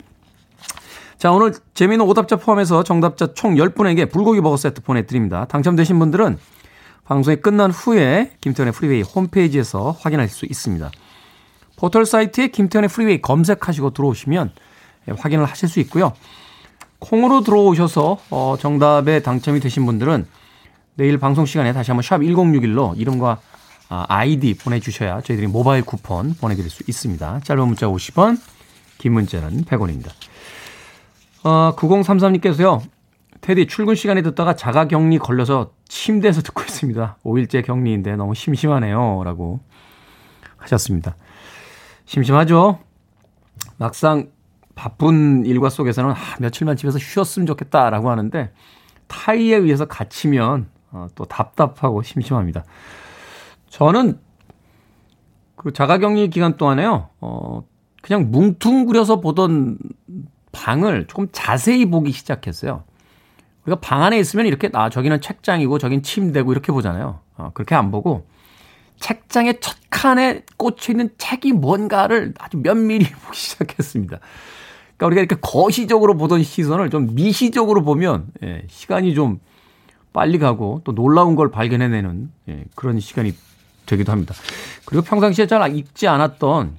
[1.18, 5.46] 자, 오늘 재미있는 오답자 포함해서 정답자 총 10분에게 불고기 버거 세트 보내드립니다.
[5.46, 6.38] 당첨되신 분들은
[7.04, 10.90] 방송이 끝난 후에 김태현의 프리웨이 홈페이지에서 확인하실 수 있습니다.
[11.76, 14.52] 포털 사이트에 김태훈의 Freeway 검색하시고 들어오시면
[15.08, 16.12] 예, 확인을 하실 수 있고요.
[17.02, 20.24] 콩으로 들어오셔서 어, 정답에 당첨이 되신 분들은
[20.94, 23.40] 내일 방송 시간에 다시 한번 sharp 1061로 이름과
[23.88, 27.40] 아, 아이디 보내주셔야 저희들이 모바일 쿠폰 보내드릴 수 있습니다.
[27.44, 28.40] 짧은 문자 50원,
[28.98, 30.10] 긴 문자는 100원입니다.
[31.44, 32.80] 어, 9033님께서요.
[33.40, 37.16] 테디 출근 시간에 듣다가 자가 격리 걸려서 침대에서 듣고 있습니다.
[37.24, 39.22] 5일째 격리인데 너무 심심하네요.
[39.24, 39.60] 라고
[40.56, 41.16] 하셨습니다.
[42.06, 42.78] 심심하죠?
[43.78, 44.28] 막상
[44.74, 48.52] 바쁜 일과 속에서는 아, 며칠만 집에서 쉬었으면 좋겠다라고 하는데
[49.06, 52.64] 타이에 의해서 갇히면 어, 또 답답하고 심심합니다.
[53.68, 54.18] 저는
[55.56, 57.62] 그 자가격리 기간 동안에요, 어,
[58.02, 59.78] 그냥 뭉퉁그려서 보던
[60.50, 62.84] 방을 조금 자세히 보기 시작했어요.
[63.64, 67.20] 우리가 방 안에 있으면 이렇게, 아, 저기는 책장이고, 저긴 침대고, 이렇게 보잖아요.
[67.36, 68.26] 어, 그렇게 안 보고,
[68.98, 74.18] 책장의 첫 칸에 꽂혀 있는 책이 뭔가를 아주 면밀히 보기 시작했습니다.
[74.96, 79.40] 그러니까 우리가 이렇게 거시적으로 보던 시선을 좀 미시적으로 보면 예, 시간이 좀
[80.12, 83.34] 빨리 가고 또 놀라운 걸 발견해내는 예, 그런 시간이
[83.86, 84.34] 되기도 합니다.
[84.84, 86.76] 그리고 평상시에 잘 읽지 않았던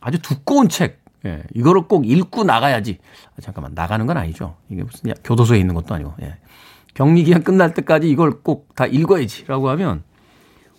[0.00, 2.98] 아주 두꺼운 책, 예, 이거를 꼭 읽고 나가야지.
[3.36, 4.56] 아, 잠깐만, 나가는 건 아니죠.
[4.68, 6.36] 이게 무슨 교도소에 있는 것도 아니고, 예.
[6.92, 9.46] 격리 기간 끝날 때까지 이걸 꼭 다 읽어야지.
[9.46, 10.02] 라고 하면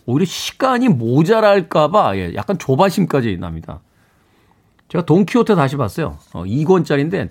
[0.05, 3.81] 오히려 시간이 모자랄까봐 예, 약간 조바심까지 납니다.
[4.89, 6.17] 제가 돈키호테 다시 봤어요.
[6.33, 7.29] 어, 2권짜리인데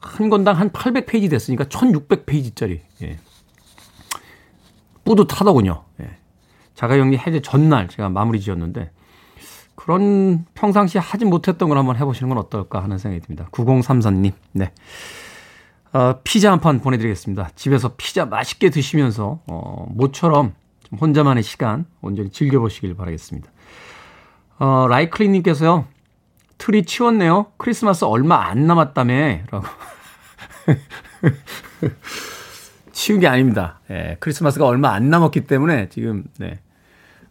[0.00, 2.80] 한 권당 한 800페이지 됐으니까 1600페이지짜리.
[3.02, 3.18] 예.
[5.04, 5.84] 뿌듯하더군요.
[6.00, 6.10] 예.
[6.74, 8.90] 자가격리 해제 전날 제가 마무리 지었는데
[9.74, 13.48] 그런 평상시에 하지 못했던 걸 한번 해보시는 건 어떨까 하는 생각이 듭니다.
[13.52, 14.32] 9034님.
[14.52, 14.72] 네.
[15.92, 17.50] 어, 피자 한 판 보내드리겠습니다.
[17.56, 20.54] 집에서 피자 맛있게 드시면서 어, 모처럼
[21.00, 23.50] 혼자만의 시간 온전히 즐겨보시길 바라겠습니다.
[24.58, 25.86] 어, 라이클리님께서요.
[26.60, 27.46] 틀이 치웠네요.
[27.56, 29.14] 크리스마스 얼마 안 남았다며.
[29.50, 29.66] 라고.
[32.92, 33.80] 치운 게 아닙니다.
[33.90, 36.60] 예, 크리스마스가 얼마 안 남았기 때문에 지금, 네,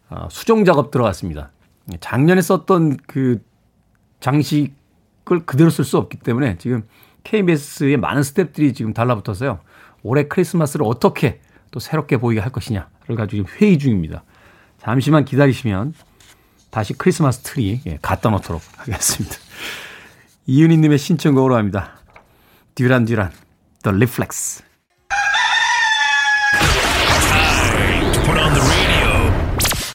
[0.10, 1.52] 어, 수정 작업 들어갔습니다.
[2.00, 3.40] 작년에 썼던 그
[4.20, 6.88] 장식을 그대로 쓸 수 없기 때문에 지금
[7.24, 9.60] KBS의 많은 스탭들이 지금 달라붙어서요.
[10.02, 11.40] 올해 크리스마스를 어떻게
[11.70, 14.24] 또 새롭게 보이게 할 것이냐를 가지고 회의 중입니다.
[14.80, 15.94] 잠시만 기다리시면
[16.70, 19.36] 다시 크리스마스 트리 예, 갖다 놓도록 하겠습니다.
[20.46, 22.00] 이윤희님의 신청곡으로 합니다.
[22.76, 23.32] Duran Duran
[23.84, 24.64] The Reflex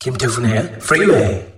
[0.00, 1.53] 김태훈의 프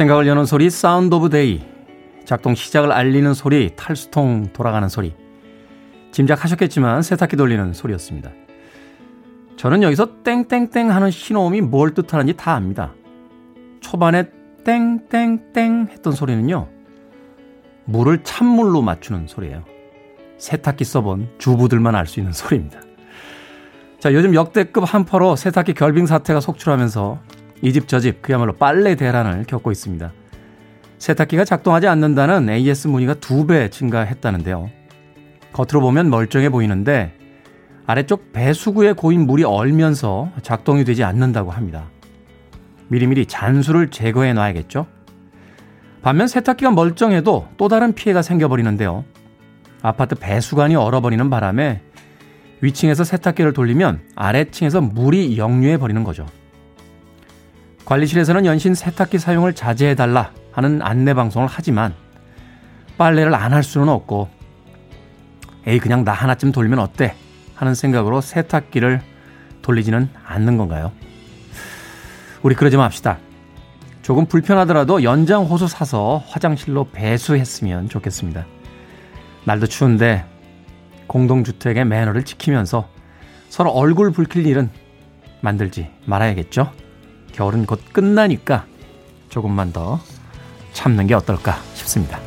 [0.00, 1.60] 생각을 여는 소리 Sound of the Day
[2.24, 5.14] 작동 시작을 알리는 소리 탈수통 돌아가는 소리
[6.12, 8.30] 짐작하셨겠지만 세탁기 돌리는 소리였습니다.
[9.58, 12.94] 저는 여기서 땡땡땡 하는 신호음이 뭘 뜻하는지 다 압니다.
[13.80, 14.30] 초반에
[14.64, 16.66] 땡땡땡 했던 소리는요.
[17.84, 19.64] 물을 찬물로 맞추는 소리예요.
[20.38, 22.80] 세탁기 써본 주부들만 알 수 있는 소리입니다.
[23.98, 29.44] 자, 요즘 역대급 한파로 세탁기 결빙 사태가 속출하면서 이 집 저 집 그야말로 빨래 대란을
[29.44, 30.12] 겪고 있습니다.
[30.98, 34.70] 세탁기가 작동하지 않는다는 AS 문의가 두 배 증가했다는데요.
[35.52, 37.12] 겉으로 보면 멀쩡해 보이는데
[37.86, 41.90] 아래쪽 배수구에 고인 물이 얼면서 작동이 되지 않는다고 합니다.
[42.88, 44.86] 미리미리 잔수를 제거해 놔야겠죠?
[46.02, 49.04] 반면 세탁기가 멀쩡해도 또 다른 피해가 생겨버리는데요.
[49.82, 51.80] 아파트 배수관이 얼어버리는 바람에
[52.60, 56.26] 위층에서 세탁기를 돌리면 아래층에서 물이 역류해 버리는 거죠.
[57.84, 61.94] 관리실에서는 연신 세탁기 사용을 자제해달라 하는 안내 방송을 하지만
[62.98, 64.28] 빨래를 안 할 수는 없고
[65.66, 67.14] 에이 그냥 나 하나쯤 돌리면 어때
[67.54, 69.00] 하는 생각으로 세탁기를
[69.62, 70.92] 돌리지는 않는 건가요?
[72.42, 73.18] 우리 그러지 맙시다.
[74.02, 78.46] 조금 불편하더라도 연장 호수 사서 화장실로 배수했으면 좋겠습니다.
[79.44, 80.24] 날도 추운데
[81.06, 82.88] 공동주택의 매너를 지키면서
[83.50, 84.70] 서로 얼굴 붉힐 일은
[85.42, 86.72] 만들지 말아야겠죠?
[87.40, 88.66] 겨울은 곧 끝나니까
[89.30, 89.98] 조금만 더
[90.74, 92.20] 참는 게 어떨까 싶습니다.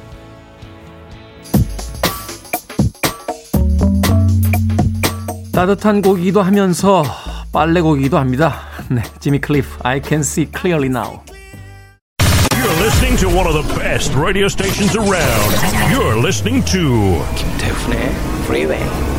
[5.53, 7.03] 따뜻한 고기도 하면서
[7.51, 8.61] 빨래 고기도 합니다.
[8.89, 11.21] 네, 지미 클리프, I can see clearly now.
[12.49, 15.93] You're listening to one of the best radio stations around.
[15.93, 18.09] You're listening to 김태훈의
[18.45, 19.12] Freeway.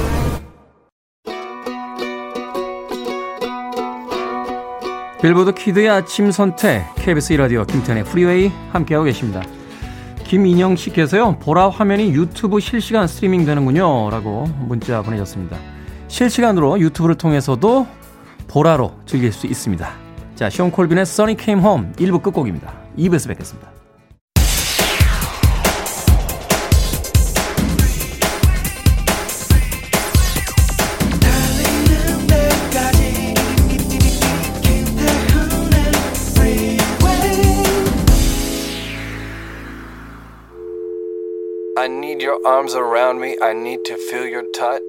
[5.24, 9.40] Billboard kid의 아침 선택 KBS 1라디오 김태훈의 Freeway 함께하고 계십니다.
[10.22, 11.38] 김인영 씨께서요.
[11.38, 14.10] 보라 화면이 유튜브 실시간 스트리밍 되는군요.
[14.10, 15.56] 라고 문자 보내셨습니다.
[16.08, 17.86] 실시간으로 유튜브를 통해서도
[18.48, 19.88] 보라로 즐길 수 있습니다.
[20.34, 22.74] 자, Shawn Colvin의 Sunny Came Home 1부 끝곡입니다.
[22.98, 23.73] 2부에서 뵙겠습니다.
[42.24, 43.36] Your arms around me.
[43.42, 44.80] I need to feel your touch.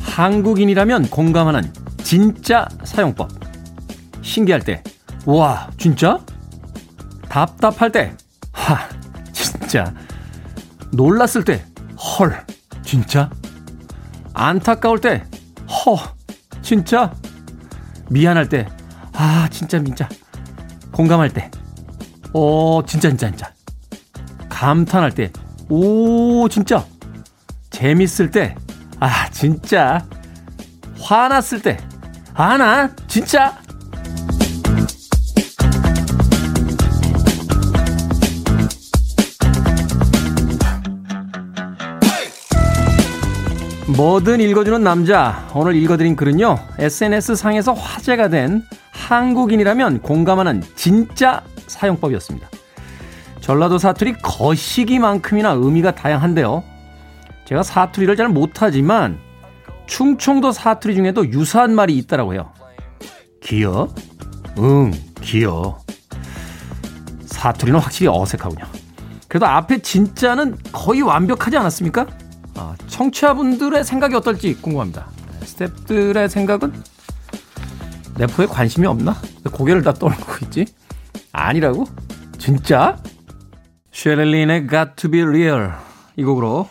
[0.00, 3.30] 한국인이라면 공감하는 진짜 사용법.
[4.22, 4.82] 신기할 때,
[5.24, 6.18] 와, 진짜?
[7.28, 8.16] 답답할 때,
[8.50, 8.88] 하,
[9.32, 9.94] 진짜.
[10.90, 11.64] 놀랐을 때,
[11.96, 12.44] 헐,
[12.82, 13.30] 진짜?
[14.32, 15.22] 안타까울 때,
[15.68, 15.96] 허,
[16.62, 17.14] 진짜?
[18.10, 18.66] 미안할 때,
[19.12, 20.08] 아, 진짜, 진짜.
[20.92, 21.50] 공감할 때,
[22.32, 23.52] 어, 진짜, 진짜, 진짜.
[24.48, 25.32] 감탄할 때,
[25.68, 26.84] 오, 진짜.
[27.70, 28.54] 재밌을 때,
[29.00, 30.06] 아, 진짜.
[31.00, 31.76] 화났을 때.
[32.34, 33.58] 아, 나, 진짜.
[43.96, 45.48] 뭐든 읽어주는 남자.
[45.54, 46.58] 오늘 읽어드린 글은요.
[46.78, 52.46] SNS 상에서 화제가 된 한국인이라면 공감하는 진짜 사용법이었습니다.
[53.40, 56.62] 전라도 사투리 거시기만큼이나 의미가 다양한데요.
[57.46, 59.18] 제가 사투리를 잘 못하지만
[59.86, 62.52] 충청도 사투리 중에도 유사한 말이 있다라고 해요.
[63.40, 63.88] 기어?
[64.58, 65.78] 응, 기어.
[67.24, 68.66] 사투리는 확실히 어색하군요.
[69.26, 72.06] 그래도 앞에 진짜는 거의 완벽하지 않았습니까?
[72.56, 75.08] 아, 청취자분들의 생각이 어떨지 궁금합니다.
[75.40, 76.72] 스탭들의 생각은
[78.16, 79.14] 내포에 관심이 없나?
[79.52, 80.66] 고개를 다 떨고 있지?
[81.32, 81.84] 아니라고?
[82.38, 82.96] 진짜?
[83.92, 85.72] Cheryl Lynn의 Got to be real
[86.16, 86.68] 이 곡으로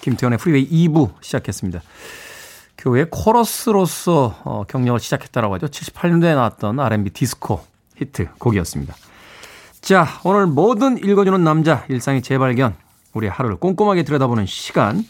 [0.00, 1.80] 김태훈의 Freeway 2부 시작했습니다.
[2.78, 5.66] 교회 코러스로서 어, 경력을 시작했다라고 하죠.
[5.66, 7.62] 78년도에 나왔던 R&B 디스코
[7.96, 8.94] 히트 곡이었습니다.
[9.80, 12.74] 자, 오늘 뭐든 읽어주는 남자 일상의 재발견
[13.14, 15.04] 우리 하루를 꼼꼼하게 들여다보는 시간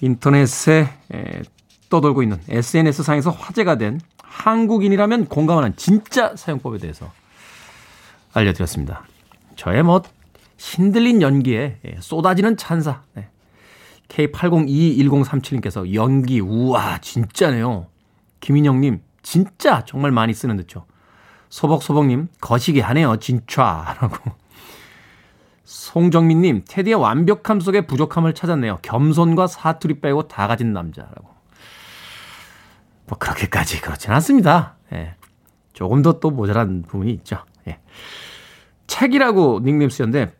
[0.00, 1.42] 인터넷에 에,
[1.88, 7.10] 떠돌고 있는 SNS상에서 화제가 된 한국인이라면 공감하는 진짜 사용법에 대해서
[8.34, 9.04] 알려드렸습니다.
[9.56, 10.02] 저의 뭐
[10.58, 13.28] 신들린 연기에 쏟아지는 찬사 네.
[14.08, 17.86] K80211037님께서 연기, 우와, 진짜네요.
[18.40, 20.86] 김인영님, 진짜 정말 많이 쓰는 듯죠.
[21.48, 23.96] 소복소복님, 거시기 하네요, 진짜.
[24.00, 24.32] 라고.
[25.66, 28.78] 송정민님, 테디의 완벽함 속에 부족함을 찾았네요.
[28.82, 31.28] 겸손과 사투리 빼고 다 가진 남자라고.
[33.08, 34.76] 뭐, 그렇게까지 그렇진 않습니다.
[34.92, 35.16] 예.
[35.72, 37.44] 조금 더 또 모자란 부분이 있죠.
[37.66, 37.80] 예.
[38.86, 40.32] 책이라고 닉네임 쓰였는데,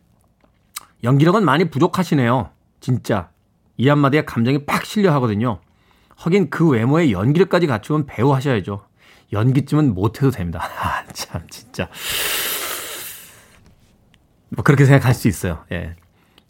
[1.02, 2.50] 연기력은 많이 부족하시네요.
[2.78, 3.30] 진짜.
[3.76, 5.58] 이 한마디에 감정이 팍 실려 하거든요.
[6.16, 8.86] 하긴 그 외모에 연기력까지 갖추면 배우 하셔야죠.
[9.32, 10.62] 연기쯤은 못해도 됩니다.
[10.80, 11.88] 아, 참, 진짜.
[14.48, 15.64] 뭐 그렇게 생각할 수 있어요.
[15.72, 15.96] 예.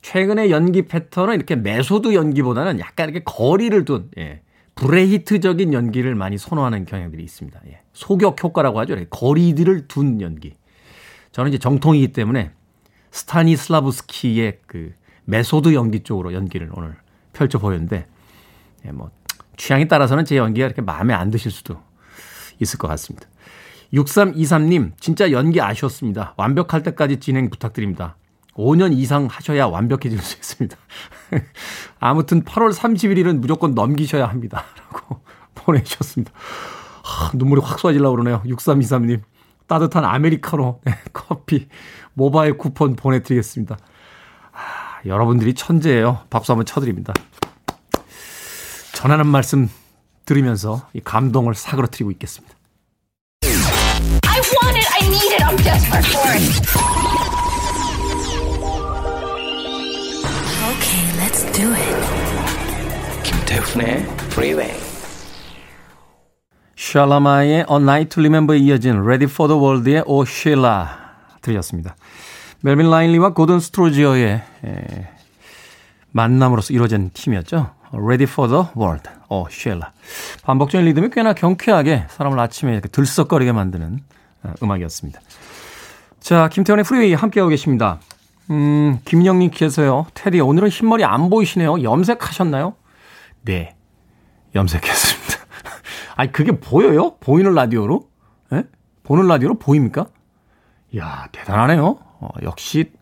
[0.02, 4.42] 최근의 연기 패턴은 이렇게 method 연기보다는 약간 이렇게 거리를 둔, 예.
[4.74, 7.60] 브레히트적인 연기를 많이 선호하는 경향들이 있습니다.
[7.68, 7.80] 예.
[7.92, 8.96] 소격 효과라고 하죠.
[9.10, 10.54] 거리들을 둔 연기.
[11.32, 12.50] 저는 이제 정통이기 때문에
[13.10, 14.92] 스타니슬라브스키의 그
[15.24, 16.96] method 연기 쪽으로 연기를 오늘
[17.32, 18.06] 펼쳐 보였는데,
[18.86, 19.10] 예, 뭐,
[19.56, 21.82] 취향에 따라서는 제 연기가 이렇게 마음에 안 드실 수도
[22.60, 23.26] 있을 것 같습니다.
[23.92, 26.34] 6323님, 진짜 연기 아쉬웠습니다.
[26.36, 28.16] 완벽할 때까지 진행 부탁드립니다.
[28.54, 30.76] 5년 이상 하셔야 완벽해질 수 있습니다.
[32.00, 34.64] 아무튼 8월 31일은 무조건 넘기셔야 합니다.
[34.80, 35.20] 라고
[35.54, 36.32] 보내주셨습니다.
[37.02, 38.42] 하, 눈물이 확 쏟아지려고 그러네요.
[38.46, 39.22] 6323님.
[39.66, 41.68] 따뜻한 아메리카노, 네, 커피,
[42.14, 43.76] 모바일 쿠폰 보내드리겠습니다.
[44.52, 46.20] 아, 여러분들이 천재예요.
[46.30, 47.12] 박수 한번 쳐드립니다.
[48.94, 49.68] 전하는 말씀
[50.24, 52.55] 들으면서 이 감동을 사그러뜨리고 있겠습니다.
[54.46, 56.46] I want it, I need it, I'm desperate for it.
[60.70, 61.96] Okay, let's do it.
[63.24, 64.72] 김태훈의 Freeway.
[66.76, 70.86] Shalamar의 A Night to Remember에 이어진 Ready for the World의 Oh Sheila
[71.42, 71.96] 들으셨습니다.
[72.60, 75.08] Melvin Riley와 Gordon Strozier의 에,
[76.12, 77.70] 만남으로서 이루어진 팀이었죠.
[77.92, 79.86] Ready for the World, Oh Sheila.
[80.44, 84.00] 반복적인 리듬이 꽤나 경쾌하게 사람을 아침에 이렇게 들썩거리게 만드는
[84.62, 85.20] 음악이었습니다.
[86.20, 88.00] 자, 김태훈의 Freeway 함께하고 계십니다.
[88.50, 90.06] 음, 김영님께서요.
[90.14, 91.82] 테디, 오늘은 흰머리 안 보이시네요.
[91.82, 92.74] 염색하셨나요?
[93.42, 93.76] 네.
[94.54, 95.36] 염색했습니다.
[96.16, 97.16] 아니, 그게 보여요?
[97.20, 98.08] 보이는 라디오로?
[98.52, 98.64] 예?
[99.02, 100.06] 보는 라디오로 보입니까?
[100.92, 101.98] 이야, 대단하네요.
[102.20, 102.92] 어, 역시,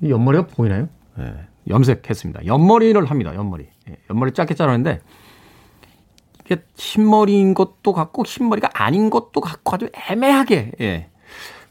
[0.00, 0.88] 이 옆머리가 보이나요?
[1.18, 1.34] 예.
[1.68, 2.46] 염색했습니다.
[2.46, 3.34] 옆머리를 합니다.
[3.34, 3.68] 옆머리.
[3.88, 3.96] 예.
[4.10, 5.00] 옆머리 짧게 자르는데,
[6.76, 11.08] 흰머리인 것도 같고, 흰머리가 아닌 것도 같고, 아주 애매하게, 예.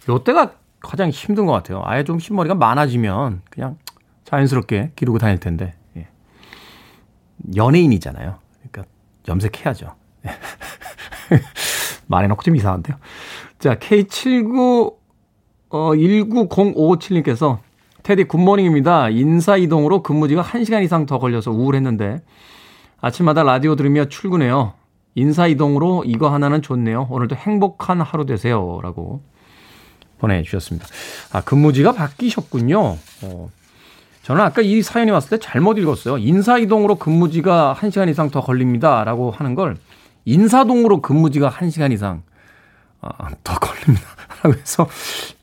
[0.10, 1.82] 요때가 가장 힘든 것 같아요.
[1.86, 3.78] 아예 좀 흰머리가 많아지면 그냥
[4.26, 5.74] 자연스럽게 기르고 다닐 텐데.
[5.96, 6.08] 예.
[7.56, 8.38] 연예인이잖아요.
[8.60, 8.92] 그러니까
[9.28, 9.96] 염색해야죠.
[10.26, 10.30] 예.
[12.08, 12.98] 말해놓고 좀 이상한데요.
[13.60, 14.94] 자, K79,
[15.70, 17.60] 어, 19057님께서
[18.04, 19.10] 테디 good morning입니다.
[19.10, 22.22] 인사 이동으로 근무지가 1시간 이상 더 걸려서 우울했는데
[23.04, 24.76] 아침마다 라디오 들으며 출근해요.
[25.16, 27.08] 인사이동으로 이거 하나는 좋네요.
[27.10, 28.80] 오늘도 행복한 하루 되세요.
[28.82, 29.22] 라고
[30.20, 30.88] 보내주셨습니다.
[31.34, 32.80] 아, 근무지가 바뀌셨군요.
[33.24, 33.50] 어,
[34.22, 36.18] 저는 아까 이 사연이 왔을 때 잘못 읽었어요.
[36.18, 39.04] 인사이동으로 근무지가 1시간 이상 더 걸립니다.
[39.04, 39.76] 라고 하는 걸
[40.24, 42.24] 인사동으로 근무지가 1시간 이상
[43.02, 43.10] 어,
[43.44, 44.08] 더 걸립니다.
[44.44, 44.88] 라고 해서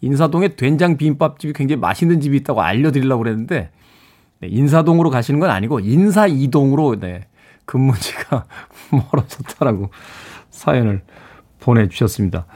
[0.00, 3.70] 인사동에 된장 비빔밥집이 굉장히 맛있는 집이 있다고 알려드리려고 그랬는데
[4.38, 7.26] 네, 인사동으로 가시는 건 아니고 인사이동으로 네,
[7.70, 8.44] 근무지가
[8.90, 9.90] 멀어졌다라고
[10.50, 11.02] 사연을
[11.60, 12.46] 보내주셨습니다.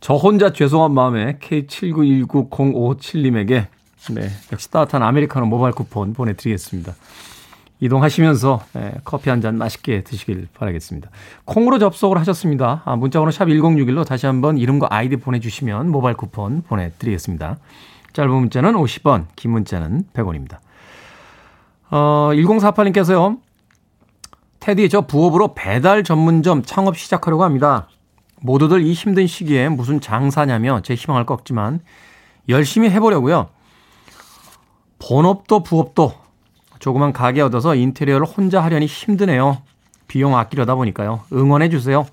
[0.00, 3.66] 저 혼자 죄송한 마음에 K79190557님에게
[4.14, 6.94] 네, 역시 따뜻한 아메리카노 모바일 쿠폰 보내드리겠습니다.
[7.80, 11.10] 이동하시면서 네, 커피 한 잔 맛있게 드시길 바라겠습니다.
[11.44, 12.80] 콩으로 접속을 하셨습니다.
[12.86, 17.58] 아, 문자번호 샵 1061로 다시 한번 이름과 아이디 보내주시면 모바일 쿠폰 보내드리겠습니다.
[18.14, 20.60] 짧은 문자는 50원, 긴 문자는 100원입니다.
[21.90, 23.44] 어, 1048님께서요.
[24.66, 27.86] 테디, 저 부업으로 배달 전문점 창업 시작하려고 합니다.
[28.40, 31.78] 모두들 이 힘든 시기에 무슨 장사냐며 제 희망을 꺾지만
[32.48, 33.48] 열심히 해보려고요.
[34.98, 36.14] 본업도 부업도
[36.80, 39.62] 조그만 가게 얻어서 인테리어를 혼자 하려니 힘드네요.
[40.08, 41.22] 비용 아끼려다 보니까요.
[41.32, 42.04] 응원해 주세요.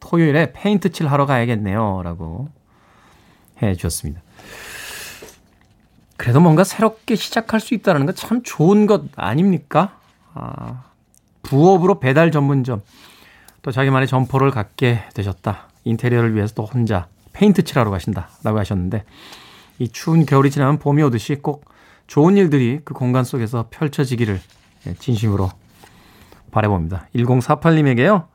[0.00, 2.00] 토요일에 페인트 칠 하러 가야겠네요.
[2.02, 2.48] 라고
[3.60, 4.22] 해 주셨습니다.
[6.16, 9.98] 그래도 뭔가 새롭게 시작할 수 있다는 건 참 좋은 것 아닙니까?
[10.32, 10.84] 아,
[11.44, 12.82] 부업으로 배달 전문점.
[13.62, 15.68] 또 자기만의 점포를 갖게 되셨다.
[15.84, 18.28] 인테리어를 위해서 또 혼자 페인트 칠하러 가신다.
[18.42, 19.04] 라고 하셨는데
[19.78, 21.64] 이 추운 겨울이 지나면 봄이 오듯이 꼭
[22.06, 24.40] 좋은 일들이 그 공간 속에서 펼쳐지기를
[24.86, 25.50] 예, 진심으로
[26.50, 27.08] 바라봅니다.
[27.14, 28.26] 1048님에게요.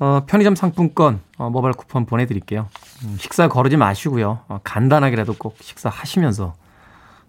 [0.00, 2.68] 어, 편의점 상품권 어, 모바일 쿠폰 보내드릴게요.
[3.04, 4.40] 음, 식사 거르지 마시고요.
[4.48, 6.54] 어, 간단하게라도 꼭 식사하시면서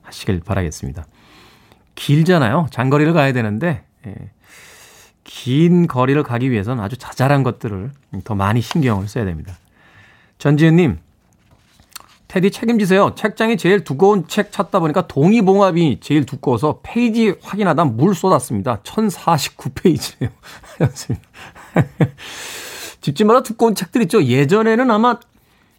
[0.01, 1.05] 하시길 바라겠습니다.
[1.93, 2.67] 길잖아요.
[2.71, 4.15] 장거리를 가야 되는데 예,
[5.25, 7.91] 긴 거리를 가기 위해서는 아주 자잘한 것들을
[8.23, 9.57] 더 많이 신경을 써야 됩니다.
[10.37, 10.99] 전지현님,
[12.27, 13.15] 테디 책임지세요.
[13.15, 18.81] 책장이 제일 두꺼운 책 찾다 보니까 동의봉합이 제일 두꺼워서 페이지 확인하다 물 쏟았습니다.
[18.83, 20.29] 1049페이지네요.
[23.01, 24.23] 집집마다 두꺼운 책들 있죠.
[24.23, 25.19] 예전에는 아마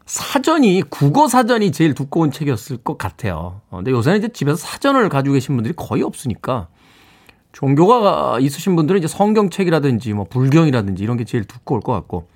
[0.06, 3.60] 사전이, 국어 사전이 제일 두꺼운 책이었을 것 같아요.
[3.70, 6.68] 어, 근데 요새는 이제 집에서 사전을 가지고 계신 분들이 거의 없으니까
[7.56, 12.28] 종교가 있으신 분들은 이제 성경책이라든지 뭐 불경이라든지 이런 게 제일 두꺼울 것 같고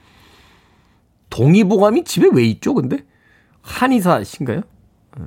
[1.28, 2.72] 동의보감이 집에 왜 있죠?
[2.72, 3.04] 근데
[3.60, 4.62] 한의사신가요?
[5.20, 5.24] 예.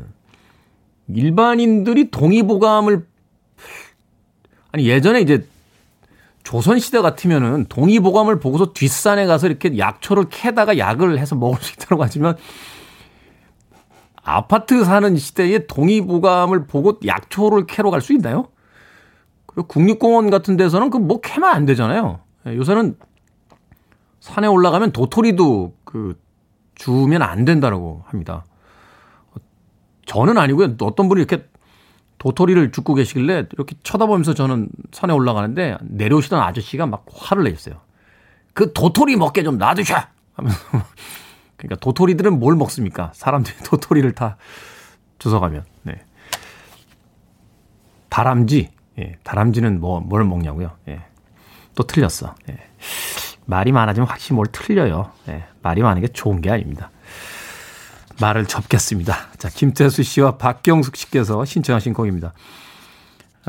[1.10, 3.06] 일반인들이 동의보감을
[4.72, 5.46] 아니 예전에 이제
[6.42, 12.36] 조선시대 같으면은 동의보감을 보고서 뒷산에 가서 이렇게 약초를 캐다가 약을 해서 먹을 수 있다고 하지만
[14.24, 18.48] 아파트 사는 시대에 동의보감을 보고 약초를 캐러 갈 수 있나요?
[19.54, 22.20] 그리고 국립공원 같은 데서는 그 뭐 캐면 안 되잖아요.
[22.48, 22.98] 예, 요새는
[24.20, 26.20] 산에 올라가면 도토리도 그
[26.76, 28.46] 주면 안 된다라고 합니다.
[30.06, 30.76] 저는 아니고요.
[30.82, 31.48] 어떤 분이 이렇게
[32.18, 37.82] 도토리를 죽고 계시길래 이렇게 쳐다보면서 저는 산에 올라가는데 내려오시던 아저씨가 막 화를 내셨어요.
[38.54, 39.96] 그 도토리 먹게 좀 놔두셔!
[40.36, 40.58] 하면서.
[41.58, 43.12] 그러니까 도토리들은 뭘 먹습니까?
[43.14, 44.38] 사람들이 도토리를 다
[45.20, 45.66] 주워가면.
[45.84, 46.02] 네.
[48.10, 48.70] 다람쥐.
[49.00, 50.72] 예, 다람쥐는 뭐, 뭘 먹냐고요?
[50.88, 51.02] 예.
[51.76, 52.36] 또 틀렸어.
[52.50, 52.58] 예.
[53.46, 55.12] 말이 많아지면 확실히 뭘 틀려요.
[55.30, 55.46] 예.
[55.62, 56.92] 말이 많은 게 좋은 게 아닙니다.
[58.22, 59.18] 말을 접겠습니다.
[59.38, 62.34] 자, 김태수 씨와 박경숙 씨께서 신청하신 곡입니다.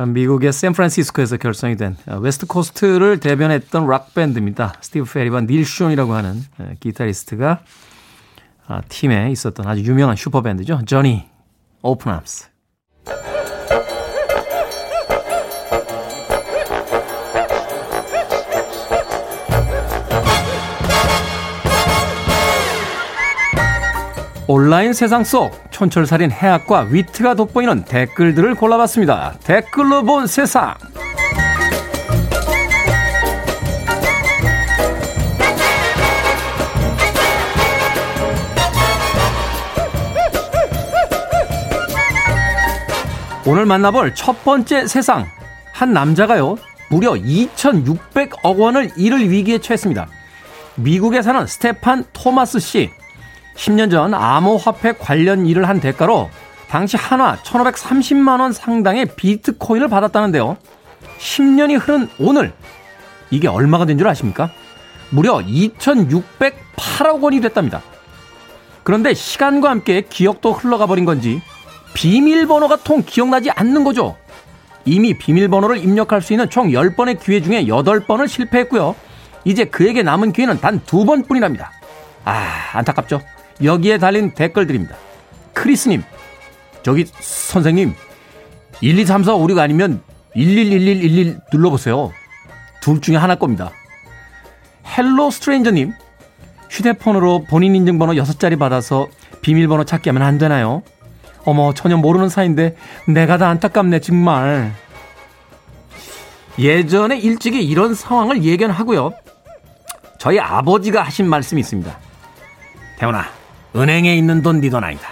[0.08, 4.72] 미국의 샌프란시스코에서 결성이 된 West Coast를 대변했던 락밴드입니다.
[4.80, 6.42] 스티브 페리와 닐 숀이라고 하는
[6.80, 7.60] 기타리스트가
[8.88, 10.80] 팀에 있었던 아주 유명한 슈퍼밴드죠.
[10.86, 11.28] Journey
[11.82, 12.48] Open Arms.
[24.46, 29.36] 온라인 세상 속 촌철살인 해학과 위트가 돋보이는 댓글들을 골라봤습니다.
[29.42, 30.74] 댓글로 본 세상.
[43.46, 45.26] 오늘 만나볼 첫 번째 세상.
[45.72, 46.56] 한 남자가요,
[46.90, 50.06] 무려 2,600억 원을 잃을 위기에 처했습니다.
[50.76, 52.90] 미국에 사는 스테판 토마스 씨.
[53.56, 56.30] 10년 전 암호화폐 관련 일을 한 대가로
[56.68, 60.56] 당시 한화 1,530만원 상당의 비트코인을 받았다는데요.
[61.18, 62.52] 10년이 흐른 오늘,
[63.30, 64.50] 이게 얼마가 된 줄 아십니까?
[65.10, 67.80] 무려 2,608억 원이 됐답니다.
[68.82, 71.40] 그런데 시간과 함께 기억도 흘러가 버린 건지
[71.94, 74.16] 비밀번호가 통 기억나지 않는 거죠.
[74.84, 78.94] 이미 비밀번호를 입력할 수 있는 총 10번의 기회 중에 8번을 실패했고요.
[79.44, 81.70] 이제 그에게 남은 기회는 단 두 번뿐이랍니다.
[82.24, 83.20] 아, 안타깝죠.
[83.62, 84.96] 여기에 달린 댓글들입니다.
[85.52, 86.02] 크리스님,
[86.82, 87.94] 저기 선생님,
[88.80, 90.02] 1, 2, 3, 4, 5, 6 아니면
[90.34, 92.12] 111111 눌러보세요.
[92.80, 93.70] 둘 중에 하나 겁니다.
[94.86, 95.92] Hello Stranger님,
[96.70, 99.08] 휴대폰으로 본인 인증번호 6자리 받아서
[99.40, 100.82] 비밀번호 찾기 하면 안 되나요?
[101.44, 102.76] 어머, 전혀 모르는 사이인데
[103.06, 104.72] 내가 다 안타깝네, 정말.
[106.58, 109.12] 예전에 일찍이 이런 상황을 예견하고요.
[110.18, 111.98] 저희 아버지가 하신 말씀이 있습니다.
[112.98, 113.24] 태훈아,
[113.76, 115.10] 은행에 있는 돈 네돈 아니다.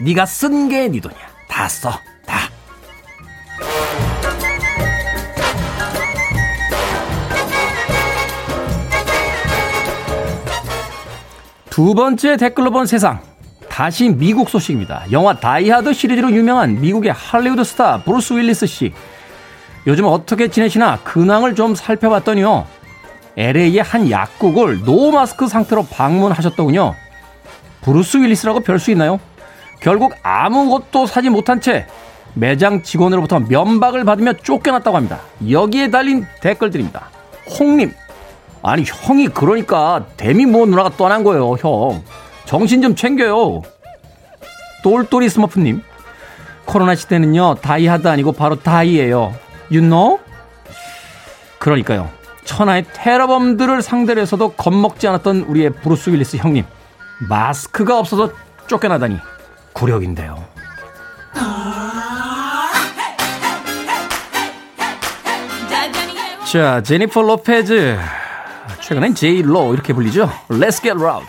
[0.00, 1.18] 네가 쓴 게 네 돈이야.
[1.48, 1.90] 다 써.
[2.24, 2.48] 다.
[11.70, 13.20] 두 번째 댓글로 본 세상.
[13.68, 15.04] 다시 미국 소식입니다.
[15.12, 18.92] 영화 다이하드 시리즈로 유명한 미국의 할리우드 스타 브루스 윌리스 씨.
[19.86, 22.66] 요즘 어떻게 지내시나 근황을 좀 살펴봤더니요.
[23.36, 26.94] LA의 한 약국을 no mask 상태로 방문하셨더군요.
[27.88, 29.18] 브루스 윌리스라고 별 수 있나요?
[29.80, 31.86] 결국 아무것도 사지 못한 채
[32.34, 35.20] 매장 직원으로부터 면박을 받으며 쫓겨났다고 합니다.
[35.48, 37.08] 여기에 달린 댓글들입니다.
[37.58, 37.94] 홍님,
[38.62, 42.02] 아니 형이 그러니까 데미 무어 누나가 떠난 거예요, 형.
[42.44, 43.62] 정신 좀 챙겨요.
[44.82, 45.82] 똘똘이 스머프님,
[46.66, 49.34] 코로나 시대는요 다이하드 아니고 바로 die예요.
[49.70, 50.18] You know?
[51.58, 52.10] 그러니까요.
[52.44, 56.64] 천하의 테러범들을 상대로 해서도 겁먹지 않았던 우리의 브루스 윌리스 형님.
[57.18, 58.32] 마스크가 없어서
[58.66, 59.18] 쫓겨나다니
[59.72, 60.44] 굴욕인데요.
[66.50, 67.98] 자, 제니퍼 로페즈.
[68.80, 70.30] 최근엔 제이로 이렇게 불리죠.
[70.48, 71.26] Let's get loud.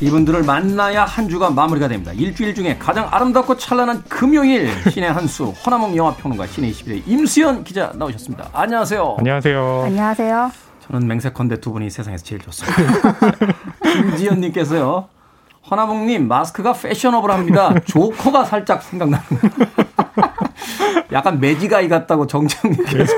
[0.00, 2.12] 이분들을 만나야 한 주가 마무리가 됩니다.
[2.12, 8.50] 일주일 중에 가장 아름답고 찬란한 금요일 신의 한수 허나몽 영화평론가 신의 21의 임수연 기자 나오셨습니다.
[8.52, 9.16] 안녕하세요.
[9.18, 9.82] 안녕하세요.
[9.86, 10.52] 안녕하세요.
[10.86, 13.16] 저는 맹세컨대 두 분이 세상에서 제일 좋습니다.
[13.82, 15.08] 김지연님께서요.
[15.70, 17.80] 허나몽님 마스크가 패셔너블합니다.
[17.84, 19.24] 조커가 살짝 생각나는.
[21.12, 23.12] 약간 매지가이 같다고 정정님께서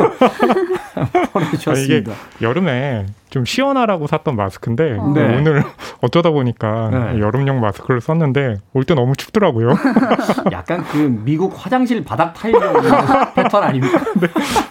[1.32, 2.12] 보내주셨습니다.
[2.40, 5.12] 여름에 좀 시원하라고 샀던 마스크인데 어.
[5.14, 5.38] 네.
[5.38, 5.62] 오늘
[6.02, 7.20] 어쩌다 보니까 네.
[7.20, 9.74] 여름용 마스크를 썼는데 올 때 너무 춥더라고요.
[10.52, 12.54] 약간 그 미국 화장실 바닥 타일
[13.34, 14.00] 패턴 아닙니까?
[14.20, 14.26] 네.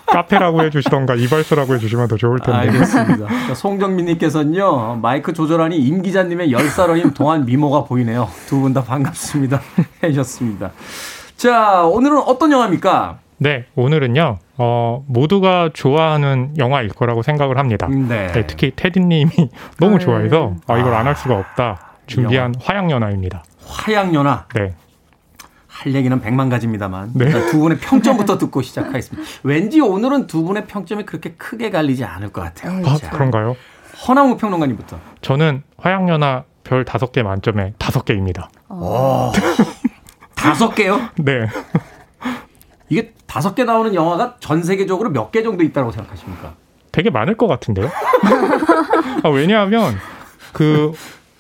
[0.08, 2.60] 카페라고 해주시던가 이발소라고 해주시면 더 좋을 텐데.
[2.60, 3.54] 알겠습니다.
[3.56, 8.28] 송정민님께서는요 마이크 조절하니 임 기자님의 열사로인 동안 미모가 보이네요.
[8.48, 9.62] 두 분 다 반갑습니다.
[10.04, 10.72] 해주셨습니다.
[11.38, 13.20] 자 오늘은 어떤 영화입니까?
[13.38, 17.88] 네, 오늘은요, 어, 모두가 좋아하는 영화일 거라고 생각을 합니다.
[17.88, 18.28] 네.
[18.28, 19.32] 네 특히 테디님이
[19.80, 21.96] 너무 아, 좋아해서, 아, 이걸 안 할 수가 없다.
[22.08, 23.44] 준비한 화양연화입니다.
[23.66, 24.48] 화양연화?
[24.56, 24.74] 네.
[25.68, 27.30] 할 얘기는 백만 가지입니다만 네.
[27.52, 29.28] 두 분의 평점부터 듣고 시작하겠습니다.
[29.44, 32.82] 왠지 오늘은 두 분의 평점이 그렇게 크게 갈리지 않을 것 같아요.
[32.86, 33.56] 아, 자, 그런가요?
[34.08, 35.00] 허나무 평론가님부터.
[35.22, 38.50] 저는 화양연화 별 다섯 개 만점에 다섯 개입니다.
[40.36, 41.00] 다섯 개요?
[41.18, 41.48] 네.
[42.90, 46.54] 이게 다섯 개 나오는 영화가 전 세계적으로 몇 개 정도 있다고 생각하십니까?
[46.92, 47.88] 되게 많을 것 같은데요?
[49.24, 49.96] 아, 왜냐하면
[50.54, 50.92] 그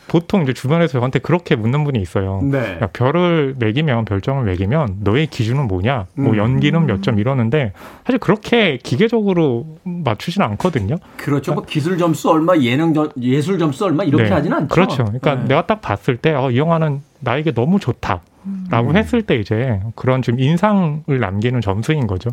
[0.07, 2.39] 보통 이제 주변에서 저한테 그렇게 묻는 분이 있어요.
[2.43, 2.79] 네.
[2.81, 6.07] 야, 별을 매기면 별점을 매기면 너의 기준은 뭐냐?
[6.15, 6.37] 뭐 음.
[6.37, 7.73] 연기는 몇점 이러는데
[8.05, 10.95] 사실 그렇게 기계적으로 맞추지는 않거든요.
[11.17, 11.53] 그렇죠.
[11.53, 14.29] 뭐 기술 점수 얼마, 예능 점, 예술 점수 얼마 이렇게 네.
[14.31, 14.73] 하지는 않죠.
[14.73, 15.03] 그렇죠.
[15.05, 15.43] 그러니까 네.
[15.49, 18.21] 내가 딱 봤을 때 어, 이 영화는 나에게 너무 좋다.
[18.69, 18.97] 라고 음.
[18.97, 22.29] 했을 때 이제 그런 좀 인상을 남기는 점수인 거죠.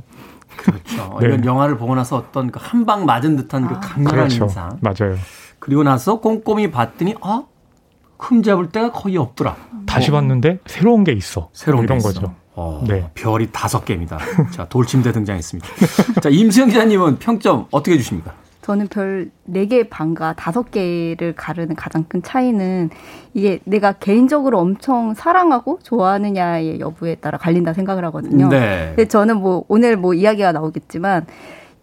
[0.56, 1.18] 그렇죠.
[1.20, 1.26] 네.
[1.26, 3.80] 이런 영화를 보고 나서 어떤 그 한 방 맞은 듯한 그 아.
[3.80, 4.44] 강렬한 그렇죠.
[4.44, 4.78] 인상.
[4.80, 5.16] 맞아요.
[5.58, 7.42] 그리고 나서 꼼꼼히 봤더니 아
[8.18, 9.56] 흠잡을 데가 거의 없더라.
[9.86, 10.20] 다시 뭐.
[10.20, 11.48] 봤는데 새로운 게 있어.
[11.52, 12.34] 새로운 이런 거죠.
[12.54, 13.10] 어, 네.
[13.14, 14.18] 별이 다섯 개입니다.
[14.52, 15.68] 자 돌침대 등장했습니다.
[16.22, 18.32] 자 임수영 기자님은 평점 어떻게 주십니까?
[18.66, 22.90] 저는 별 4개 반과 5개를 가르는 가장 큰 차이는
[23.32, 28.48] 이게 내가 개인적으로 엄청 사랑하고 좋아하느냐의 여부에 따라 갈린다 생각을 하거든요.
[28.48, 28.86] 네.
[28.96, 31.26] 근데 저는 뭐 오늘 뭐 이야기가 나오겠지만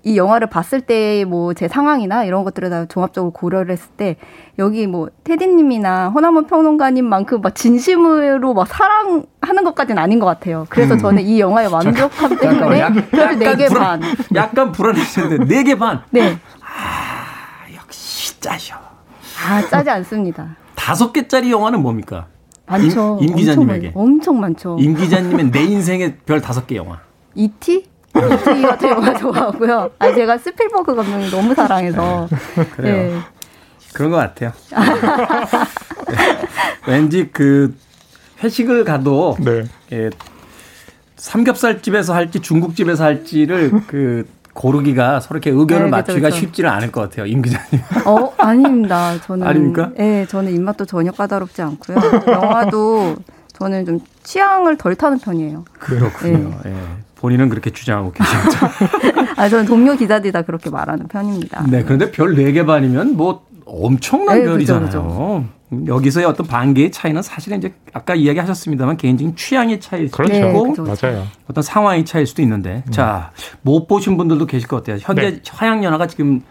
[0.05, 4.17] 이 영화를 봤을 때 뭐 제 상황이나 이런 것들을 다 종합적으로 고려를 했을 때
[4.59, 10.65] 여기 뭐 테디님이나 허나문 평론가님만큼 막 진심으로 막 사랑하는 것까지는 아닌 것 같아요.
[10.67, 10.99] 그래서 음.
[10.99, 14.01] 저는 이 영화에 만족함 때문에 별 4개 반.
[14.35, 16.01] 약간 불안해지는데 4개 반.
[16.09, 16.37] 네.
[18.43, 18.75] 아, 짜셔.
[19.45, 20.55] 아, 짜지 않습니다.
[20.75, 22.27] 다섯 개짜리 영화는 뭡니까?
[22.65, 23.19] 많죠.
[23.21, 23.87] 임, 임 기자님에게.
[23.95, 24.77] 엄청, 엄청 많죠.
[24.79, 26.99] 임 기자님의 내 인생의 별 다섯 개 영화.
[27.35, 27.85] 이티?
[28.15, 29.91] 이티 같은 영화 좋아하고요.
[29.99, 32.27] 아, 제가 스필버그 감독님 너무 사랑해서.
[32.55, 32.65] 네.
[32.75, 33.13] 그래요.
[33.13, 33.19] 네.
[33.93, 34.51] 그런 것 같아요.
[34.71, 34.77] 네.
[36.87, 37.75] 왠지 그
[38.43, 39.63] 회식을 가도 네.
[39.91, 40.09] 예,
[41.15, 46.39] 삼겹살집에서 할지 중국집에서 할지를 그 고르기가 서로 이렇게 의견을 네, 맞추기가 그렇죠.
[46.39, 47.25] 쉽지는 않을 것 같아요.
[47.25, 47.81] 임 기자님.
[48.05, 49.19] 어, 아닙니다.
[49.21, 49.45] 저는.
[49.45, 49.91] 아닙니까?
[49.97, 51.97] 네, 저는 입맛도 전혀 까다롭지 않고요.
[52.27, 53.15] 영화도
[53.53, 55.65] 저는 좀 취향을 덜 타는 편이에요.
[55.79, 56.49] 그렇군요.
[56.63, 56.71] 네.
[56.71, 56.75] 네.
[57.15, 58.69] 본인은 그렇게 주장하고 계십니다.
[59.41, 61.65] 아, 저는 동료 기자들이 다 그렇게 말하는 편입니다.
[61.69, 63.45] 네, 그런데 별 4개 반이면 뭐
[63.81, 64.89] 엄청난 네, 별이잖아요.
[64.89, 65.45] 그렇죠, 그렇죠.
[65.87, 70.35] 여기서의 어떤 반개의 차이는 사실은 이제 아까 이야기하셨습니다만 개인적인 취향의 차이일 수도 그렇죠.
[70.35, 71.07] 있고 네, 그렇죠.
[71.07, 71.27] 맞아요.
[71.49, 72.91] 어떤 상황의 차이일 수도 있는데 음.
[72.91, 73.31] 자
[73.63, 74.97] 못 보신 분들도 계실 것 같아요.
[75.01, 75.41] 현재 네.
[75.49, 76.41] 화양연화가 지금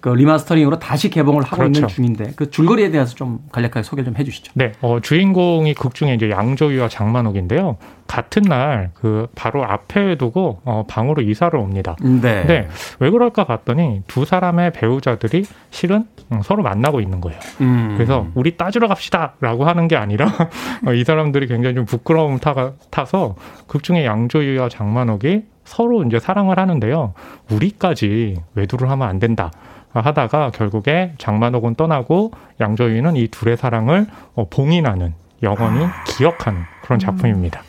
[0.00, 1.78] 그 remastering으로 다시 개봉을 하고 그렇죠.
[1.78, 4.52] 있는 중인데 그 줄거리에 대해서 좀 간략하게 소개를 좀 해주시죠.
[4.54, 7.76] 네, 어, 주인공이 극 중에 이제 양조위와 장만옥인데요.
[8.06, 11.96] 같은 날 그 바로 앞에 두고 어, 방으로 이사를 옵니다.
[12.00, 12.44] 네.
[12.44, 12.68] 네.
[12.98, 17.38] 왜 그럴까 봤더니 두 사람의 배우자들이 실은 음, 서로 만나고 있는 거예요.
[17.60, 17.94] 음.
[17.96, 20.26] 그래서 우리 따지러 갑시다라고 하는 게 아니라
[20.86, 23.36] 어, 이 사람들이 굉장히 좀 부끄러움 타가, 타서
[23.66, 27.14] 극 중에 양조위와 장만옥이 서로 이제 사랑을 하는데요.
[27.50, 29.50] 우리까지 외도를 하면 안 된다.
[29.92, 36.04] 하다가 결국에 장만옥은 떠나고 양조위는 이 둘의 사랑을 어, 봉인하는 영원히 아.
[36.04, 36.98] 기억하는 그런 음.
[37.00, 37.62] 작품입니다.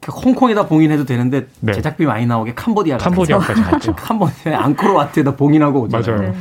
[0.00, 1.72] 그 홍콩에다 봉인해도 되는데 네.
[1.72, 3.94] 제작비 많이 나오게 캄보디아 캄보디아까지 갔죠.
[3.96, 6.16] 캄보디아 앙코르와트에다 봉인하고 오잖아요.
[6.16, 6.32] 맞아요.
[6.32, 6.38] 네.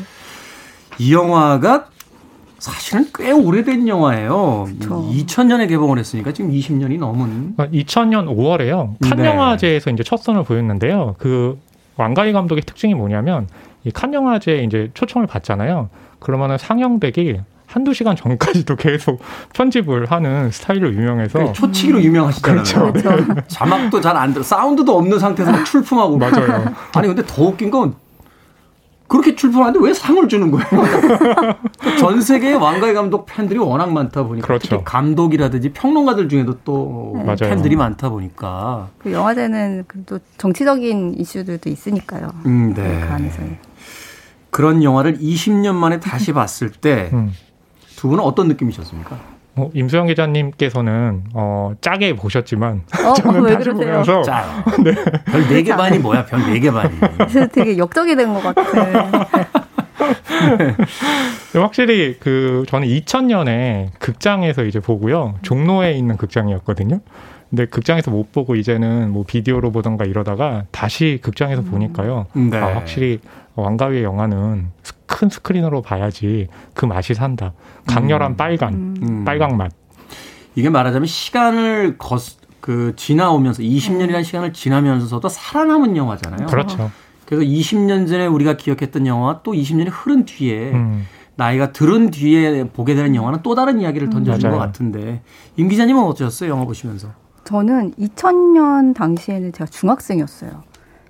[0.99, 1.87] 이 영화가
[2.59, 4.67] 사실은 꽤 오래된 영화예요.
[4.79, 5.09] 그렇죠.
[5.11, 7.55] 2000년에 개봉을 했으니까 지금 20년이 넘은.
[7.57, 8.95] 2000년 5월에요.
[9.01, 9.25] 칸 네.
[9.25, 11.15] 영화제에서 이제 첫 선을 보였는데요.
[11.17, 11.59] 그
[11.97, 13.47] 왕가희 감독의 특징이 뭐냐면
[13.85, 15.89] 이칸 영화제에 이제 초청을 받잖아요.
[16.19, 19.21] 그러면은 상영되기 한두 시간 전까지도 계속
[19.53, 22.63] 편집을 하는 스타일로 유명해서 초치기로 유명하시잖아요.
[22.63, 22.91] 그렇죠.
[22.93, 23.41] 그렇죠.
[23.47, 26.73] 자막도 잘 안 들어, 사운드도 없는 상태에서 출품하고 맞아요.
[26.95, 27.95] 아니 근데 더 웃긴 건
[29.07, 30.65] 그렇게 출품하는데 왜 상을 주는 거예요?
[31.99, 34.67] 전 세계의 왕가희 감독 팬들이 워낙 많다 보니까 그렇죠.
[34.69, 37.35] 특히 감독이라든지 평론가들 중에도 또 네.
[37.35, 42.29] 팬들이 많다 보니까 그 영화제는 그또 정치적인 이슈들도 있으니까요.
[42.47, 42.99] 음, 네.
[43.05, 43.41] 그 안에서.
[44.55, 47.33] 그런 영화를 20년 만에 다시 봤을 때두 음.
[47.97, 49.17] 분은 어떤 느낌이셨습니까?
[49.53, 53.87] 뭐 임수영 기자님께서는 어 짜게 보셨지만 어, 저는 왜 다시 그러세요?
[53.89, 54.63] 보면서 짜.
[54.83, 54.93] 네.
[55.25, 56.25] 별 4개 반이 뭐야?
[56.25, 56.97] 별 4개 반이.
[57.29, 58.63] 그래서 되게 역적이 된 것 같아.
[61.53, 61.59] 네.
[61.59, 65.35] 확실히 그 저는 2000년에 극장에서 이제 보고요.
[65.41, 66.99] 종로에 있는 극장이었거든요.
[67.49, 71.65] 근데 극장에서 못 보고 이제는 뭐 비디오로 보던가 이러다가 다시 극장에서 음.
[71.71, 72.25] 보니까요.
[72.33, 72.57] 네.
[72.57, 73.19] 아, 확실히
[73.55, 74.71] 왕가위의 영화는
[75.05, 77.53] 큰 스크린으로 봐야지 그 맛이 산다.
[77.87, 78.37] 강렬한 음.
[78.37, 79.25] 빨간, 음.
[79.25, 79.71] 빨강 맛.
[80.55, 82.17] 이게 말하자면 시간을 거,
[82.59, 86.47] 그 지나오면서 20년이라는 시간을 지나면서도 살아남은 영화잖아요.
[86.47, 86.91] 그렇죠.
[87.25, 91.05] 그래서 20년 전에 우리가 기억했던 영화 또 20년이 흐른 뒤에 음.
[91.35, 94.53] 나이가 들은 뒤에 보게 되는 영화는 또 다른 이야기를 던져준 음.
[94.53, 95.21] 것 같은데
[95.57, 97.09] 임 기자님은 어쩌셨어요 영화 보시면서?
[97.43, 100.63] 저는 2000년 당시에는 제가 중학생이었어요.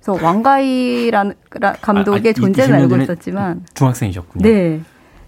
[0.06, 1.34] 그래서 왕가이라는
[1.80, 4.42] 감독의 아, 아, 존재는 알고 있었지만 중학생이셨군요.
[4.42, 4.80] 네.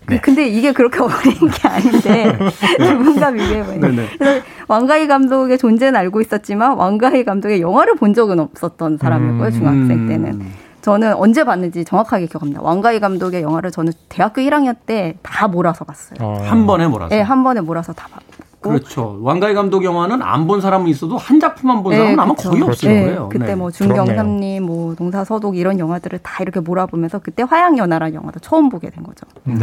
[0.07, 0.20] 그 네.
[0.20, 2.39] 근데 이게 그렇게 어린 게 아닌데
[2.79, 8.39] 두 분과 비교해보니 네, 그래서 왕가희 감독의 존재는 알고 있었지만 왕가희 감독의 영화를 본 적은
[8.41, 9.53] 없었던 사람이었고요 음.
[9.53, 10.47] 중학생 때는
[10.81, 12.62] 저는 언제 봤는지 정확하게 기억합니다.
[12.62, 16.18] 왕가희 감독의 영화를 저는 대학교 1학년 때 다 몰아서 봤어요.
[16.20, 16.39] 어.
[16.45, 17.14] 한 번에 몰아서?
[17.14, 18.47] 네, 한 번에 몰아서 다 봤고.
[18.68, 19.18] 그렇죠.
[19.22, 22.50] 왕가희 감독 영화는 안 본 사람은 있어도 한 작품만 본 네, 사람은 아마 그렇죠.
[22.50, 23.28] 거의 없을 네, 거예요.
[23.28, 23.54] 그때 네.
[23.54, 29.02] 뭐 중경삼리, 뭐 동사서독 이런 영화들을 다 이렇게 몰아보면서 그때 화양연화라는 영화도 처음 보게 된
[29.04, 29.26] 거죠.
[29.44, 29.56] 네.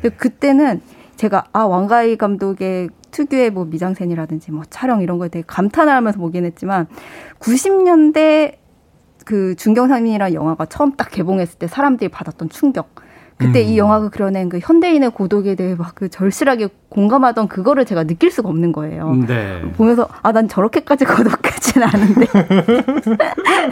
[0.00, 0.80] 근데 그때는
[1.16, 6.46] 제가 아 왕가희 감독의 특유의 뭐 미장센이라든지 뭐 촬영 이런 거에 되게 감탄을 하면서 보긴
[6.46, 6.86] 했지만
[7.40, 8.56] 90년대
[9.24, 12.94] 그 중경삼인이라는 영화가 처음 딱 개봉했을 때 사람들이 받았던 충격.
[13.42, 13.68] 그때 음.
[13.68, 18.48] 이 영화가 그려낸 그 현대인의 고독에 대해 막 그 절실하게 공감하던 그거를 제가 느낄 수가
[18.48, 19.14] 없는 거예요.
[19.26, 19.60] 네.
[19.76, 22.26] 보면서 아 난 저렇게까지 고독하진 않은데.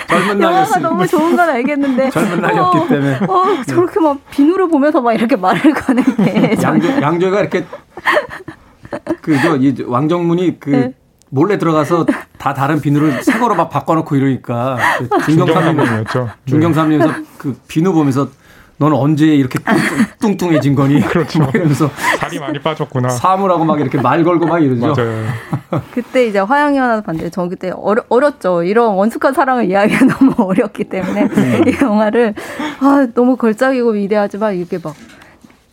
[0.08, 2.10] 젊은 영화가 너무 좋은 건 알겠는데.
[2.10, 3.18] 젊은 나이였기 어, 때문에.
[3.26, 6.56] 어, 저렇게 막 비누를 보면서 막 이렇게 말을 거는 게.
[6.62, 7.64] 양조, 양조가 이렇게
[9.22, 10.94] 그저 왕정문이 그 네.
[11.30, 12.06] 몰래 들어가서
[12.38, 16.28] 다 다른 비누를 새 거로 막 바꿔놓고 이러니까 그 중경삼림이었죠.
[16.46, 18.28] 중경삼림에서 그 비누 보면서
[18.80, 19.58] 너는 언제 이렇게
[20.20, 21.00] 뚱뚱, 해진 거니?
[21.06, 21.46] 그렇죠.
[21.54, 23.10] 이러면서 살이 많이 빠졌구나.
[23.10, 24.94] 사물하고 막 이렇게 말 걸고 막 이러죠.
[24.94, 25.26] 맞아요.
[25.92, 28.62] 그때 이제 화양연화 봤는데 저 그때 어려, 어렸죠.
[28.62, 31.62] 이런 원숙한 사랑을 이야기가 너무 어렵기 때문에 네.
[31.66, 32.34] 이 영화를
[32.80, 34.94] 아, 너무 걸작이고 위대하지만 이게 막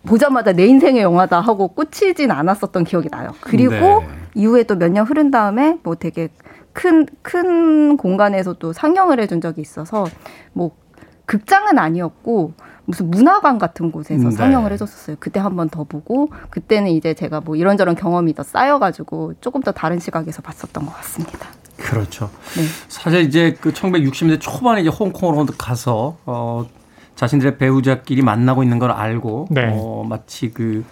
[0.06, 3.30] 보자마자 내 인생의 영화다 하고 꽂히진 않았었던 기억이 나요.
[3.40, 4.08] 그리고 네.
[4.36, 6.28] 이후에 또 몇 년 흐른 다음에 뭐 되게
[6.74, 10.06] 큰, 큰 공간에서 또 상영을 해준 적이 있어서
[10.52, 10.72] 뭐
[11.26, 12.52] 극장은 아니었고
[12.90, 14.32] 무슨 문화관 같은 곳에서 네.
[14.36, 15.18] 상영을 해줬었어요.
[15.20, 19.72] 그때 한 번 더 보고 그때는 이제 제가 뭐 이런저런 경험이 더 쌓여가지고 조금 더
[19.74, 21.48] 다른 시각에서 봤었던 것 같습니다.
[21.78, 22.30] 그렇죠.
[22.56, 22.64] 네.
[22.88, 26.66] 사실 이제 그 1960년대 초반에 이제 홍콩으로 가서 어
[27.16, 29.70] 자신들의 배우자끼리 만나고 있는 걸 알고 네.
[29.76, 30.86] 어 마치 그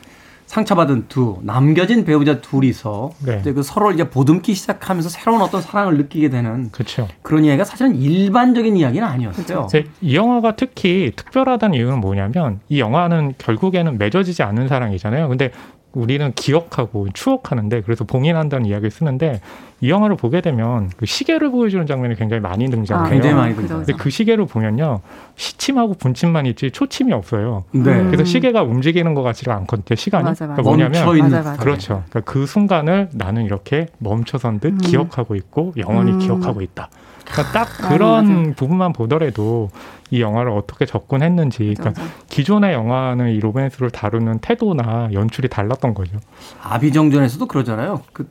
[0.55, 3.41] 상처받은 두 남겨진 배우자 둘이서 네.
[3.43, 7.09] 그 서로 이제 보듬기 시작하면서 새로운 어떤 사랑을 느끼게 되는 그렇죠.
[7.23, 9.67] 그런 이야기가 사실은 일반적인 이야기는 아니었어요.
[9.67, 9.89] 그렇죠.
[9.99, 15.27] 이 영화가 특히 특별하다는 이유는 뭐냐면 이 영화는 결국에는 맺어지지 않는 사랑이잖아요.
[15.27, 15.51] 근데
[15.95, 19.41] 우리는 기억하고 추억하는데 그래서 봉인한다는 이야기를 쓰는데
[19.81, 23.05] 이 영화를 보게 되면 그 시계를 보여주는 장면이 굉장히 많이 등장해요.
[23.05, 23.77] 아, 굉장히 많이 등장.
[23.79, 25.01] 근데 그 시계를 보면요
[25.35, 27.63] 시침하고 분침만 있지 초침이 없어요.
[27.71, 28.03] 네.
[28.05, 29.95] 그래서 시계가 움직이는 것 같지가 않거든요.
[29.95, 30.23] 시간이.
[30.23, 30.61] 맞아, 맞아.
[30.61, 31.57] 그러니까 뭐냐면 맞아.
[31.57, 32.03] 그렇죠.
[32.09, 34.77] 그러니까 그 순간을 나는 이렇게 멈춰선 듯 음.
[34.77, 36.19] 기억하고 있고 영원히 음.
[36.19, 36.89] 기억하고 있다.
[37.25, 39.69] 그러니까 딱 그런 아, 부분만 보더라도
[40.11, 46.19] 이 영화를 어떻게 접근했는지 그러니까 기존의 영화는 이 로맨스를 다루는 태도나 연출이 달랐던 거죠.
[46.61, 48.01] 아비정전에서도 그러잖아요.
[48.13, 48.29] 그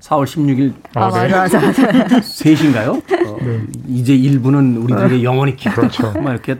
[0.00, 1.32] 4월 16일 아, 네.
[1.32, 2.18] 맞아, 맞아, 맞아.
[2.18, 2.90] 3시인가요?
[3.28, 3.60] 어, 네.
[3.86, 5.22] 이제 일부는 우리들에게 어.
[5.22, 5.76] 영원히 기억.
[5.76, 6.12] 그렇죠.
[6.20, 6.56] 막 이렇게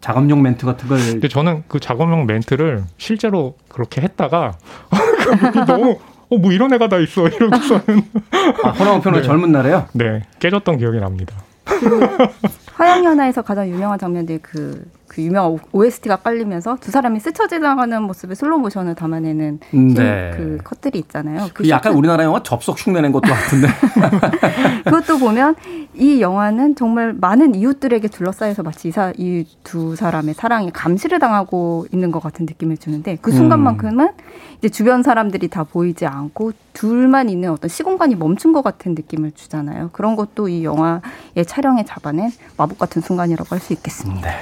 [0.00, 0.98] 작업용 멘트 같은 걸.
[0.98, 4.52] 근데 저는 그 작업용 멘트를 실제로 그렇게 했다가
[5.66, 5.98] 너무
[6.28, 7.28] 어, 뭐 이런 애가 다 있어.
[7.28, 8.02] 이러고서는.
[8.64, 9.22] 아, 평의 네.
[9.22, 9.86] 젊은 날에요?
[9.92, 10.22] 네.
[10.38, 11.34] 깨졌던 기억이 납니다.
[11.64, 12.00] 그
[12.74, 18.58] 화양연화에서 가장 유명한 장면들이 그, 그 유명한 OST가 깔리면서 두 사람이 스쳐 지나가는 모습에 슬로우
[18.60, 20.30] 모션을 담아내는 네.
[20.36, 21.48] 그 컷들이 있잖아요.
[21.54, 21.98] 그 약간 컷...
[21.98, 23.68] 우리나라 영화 접속 흉내낸 것도 같은데.
[24.84, 25.54] 그것도 보면
[25.94, 32.22] 이 영화는 정말 많은 이웃들에게 둘러싸여서 마치 이 두 사람의 사랑에 감시를 당하고 있는 것
[32.22, 34.10] 같은 느낌을 주는데 그 순간만큼은
[34.58, 39.90] 이제 주변 사람들이 다 보이지 않고 둘만 있는 어떤 시공간이 멈춘 것 같은 느낌을 주잖아요.
[39.92, 44.28] 그런 것도 이 영화의 촬영에 잡아낸 마법 같은 순간이라고 할 수 있겠습니다.
[44.28, 44.36] 네.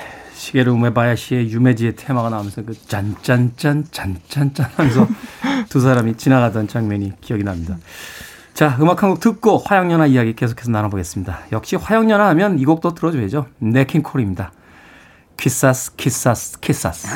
[0.44, 5.08] 시게루 우메바야시의 유메지의 테마가 나오면서 그 짠짠짠 짠짠짠 하면서
[5.70, 7.78] 두 사람이 지나가던 장면이 기억이 납니다.
[8.52, 11.40] 자, 음악 한 곡 듣고 화양연화 이야기 계속해서 나눠보겠습니다.
[11.52, 13.46] 역시 화양연화 하면 이 곡도 들어줘야죠.
[13.58, 14.52] 냇 킹 콜입니다.
[15.38, 17.08] Quizás Quizás Quizás.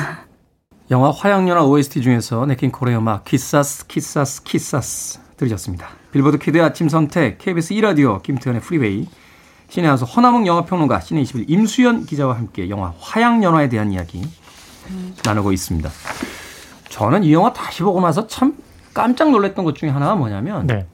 [0.91, 5.87] 영화 화양연화 OST 중에서 냇 킹 콜의 음악 Quizás Quizás Quizás 들으셨습니다.
[6.11, 9.07] 빌보드 kid의 아침 선택 KBS 2라디오 김태훈의 프리웨이
[9.69, 14.21] 신의 한수 허남웅 영화평론가 신의 21 임수연 기자와 함께 영화 화양연화에 대한 이야기
[14.89, 15.15] 음.
[15.23, 15.89] 나누고 있습니다.
[16.89, 18.55] 저는 이 영화 다시 보고 나서 참
[18.93, 20.85] 깜짝 놀랐던 것 중에 하나가 뭐냐면 네.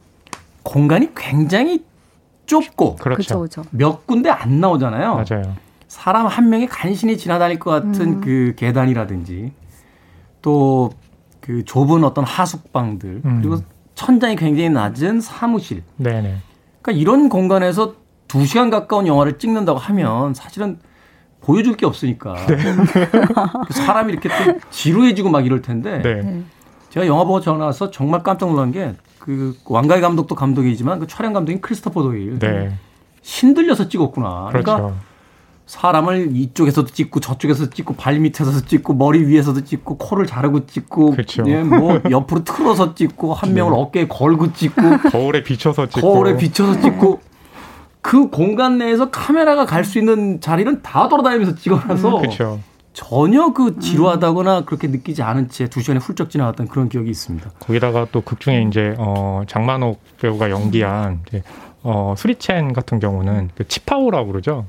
[0.63, 1.83] 공간이 굉장히
[2.45, 3.39] 좁고 그렇죠.
[3.39, 3.63] 그렇죠.
[3.71, 5.15] 몇 군데 안 나오잖아요.
[5.15, 5.55] 맞아요.
[5.87, 8.21] 사람 한 명이 간신히 지나다닐 것 같은 음.
[8.21, 9.51] 그 계단이라든지
[10.41, 10.91] 또
[11.45, 13.39] 그 좁은 어떤 하숙방들 음.
[13.39, 13.61] 그리고
[13.93, 15.83] 천장이 굉장히 낮은 사무실.
[15.97, 16.37] 네네.
[16.81, 17.93] 그러니까 이런 공간에서
[18.27, 20.79] 두 시간 가까운 영화를 찍는다고 하면 사실은
[21.41, 22.57] 보여줄 게 없으니까 네.
[23.67, 26.43] 그 사람이 이렇게 또 지루해지고 막 이럴 텐데 네.
[26.89, 28.95] 제가 영화 보고 전화 와서 정말 깜짝 놀란 게
[29.25, 32.77] 그 왕가의 감독도 감독이지만 그 촬영 감독인 크리스토퍼 도일 네.
[33.23, 34.49] 신들려서 찍었구나.
[34.49, 34.95] 그러니까 그렇죠.
[35.65, 41.43] 사람을 이쪽에서도 찍고 저쪽에서도 찍고 발 밑에서도 찍고 머리 위에서도 찍고 코를 자르고 찍고 그렇죠.
[41.47, 43.79] 예, 뭐 옆으로 틀어서 찍고 한 명을 네.
[43.79, 47.19] 어깨에 걸고 찍고 거울에 비춰서 찍고 거울에 비춰서 찍고
[48.05, 52.59] 그 공간 내에서 카메라가 갈 수 있는 자리는 다 돌아다니면서 찍어놔서 음, 그렇죠.
[52.93, 57.49] 전혀 그 지루하다거나 그렇게 느끼지 않은 채 두 시간에 훌쩍 지나갔던 그런 기억이 있습니다.
[57.59, 61.43] 거기다가 또 극중에 이제 어 장만옥 배우가 연기한 이제
[61.87, 64.65] 어, 수리첸 같은 경우는 그 치파오라고 그러죠.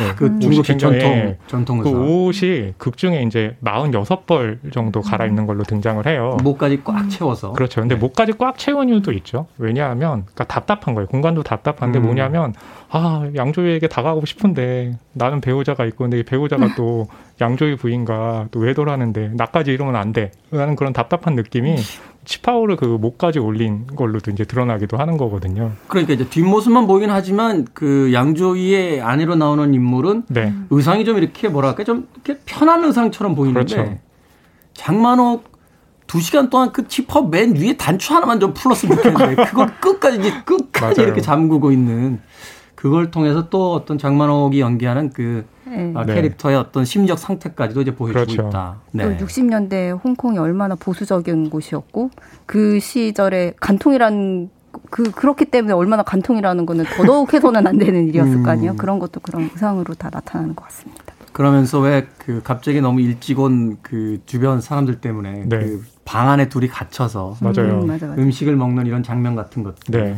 [0.00, 6.06] 네, 그 중국식 전통 전통 그 옷이 극 중에 이제 46벌 정도 갈아입는 걸로 등장을
[6.06, 6.36] 해요.
[6.42, 7.52] 목까지 꽉 채워서.
[7.52, 7.80] 그렇죠.
[7.80, 8.00] 근데 네.
[8.00, 9.46] 목까지 꽉 채운 이유도 있죠.
[9.56, 11.06] 왜냐하면 그러니까 답답한 거예요.
[11.08, 12.04] 공간도 답답한데 음.
[12.04, 12.52] 뭐냐면
[12.90, 17.06] 아, 양조위에게 다가가고 싶은데 나는 배우자가 있고 근데 배우자가 또
[17.40, 20.32] 양조위 부인과 또 외도라는데 나까지 이러면 안 돼.
[20.50, 21.76] 라는 그런 답답한 느낌이
[22.28, 25.72] 치파오를 그 목까지 올린 걸로도 이제 드러나기도 하는 거거든요.
[25.88, 30.52] 그러니까 이제 뒷모습만 보이긴 하지만 그 양조위의 아내로 나오는 인물은 네.
[30.68, 33.98] 의상이 좀 이렇게 뭐랄까 좀 이렇게 편한 의상처럼 보이는데 그렇죠.
[34.74, 35.50] 장만옥
[36.06, 40.34] 두 시간 동안 그 치파 맨 위에 단추 하나만 좀 풀었으면 좋겠는데 그걸 끝까지 이제
[40.44, 42.20] 끝까지 이렇게 잠그고 있는
[42.74, 45.92] 그걸 통해서 또 어떤 장만옥이 연기하는 그 네.
[45.94, 48.48] 아, 캐릭터의 어떤 심적 상태까지도 이제 보여주고 그렇죠.
[48.48, 48.76] 있다.
[48.92, 49.16] 네.
[49.18, 52.10] 60년대 홍콩이 얼마나 보수적인 곳이었고
[52.46, 54.50] 그 시절에 간통이란
[54.90, 58.72] 그 그렇기 때문에 얼마나 간통이라는 거는 더더욱 해서는 안 되는 일이었을 거 아니에요.
[58.72, 58.76] 음.
[58.76, 61.04] 그런 것도 그런 의상으로 다 나타나는 것 같습니다.
[61.32, 65.58] 그러면서 왜 그 갑자기 너무 일찍 온 그 주변 사람들 때문에 네.
[65.58, 67.80] 그방 안에 둘이 갇혀서 맞아요.
[67.82, 68.20] 음, 맞아, 맞아.
[68.20, 69.98] 음식을 먹는 이런 장면 같은 것들.
[69.98, 70.16] 네.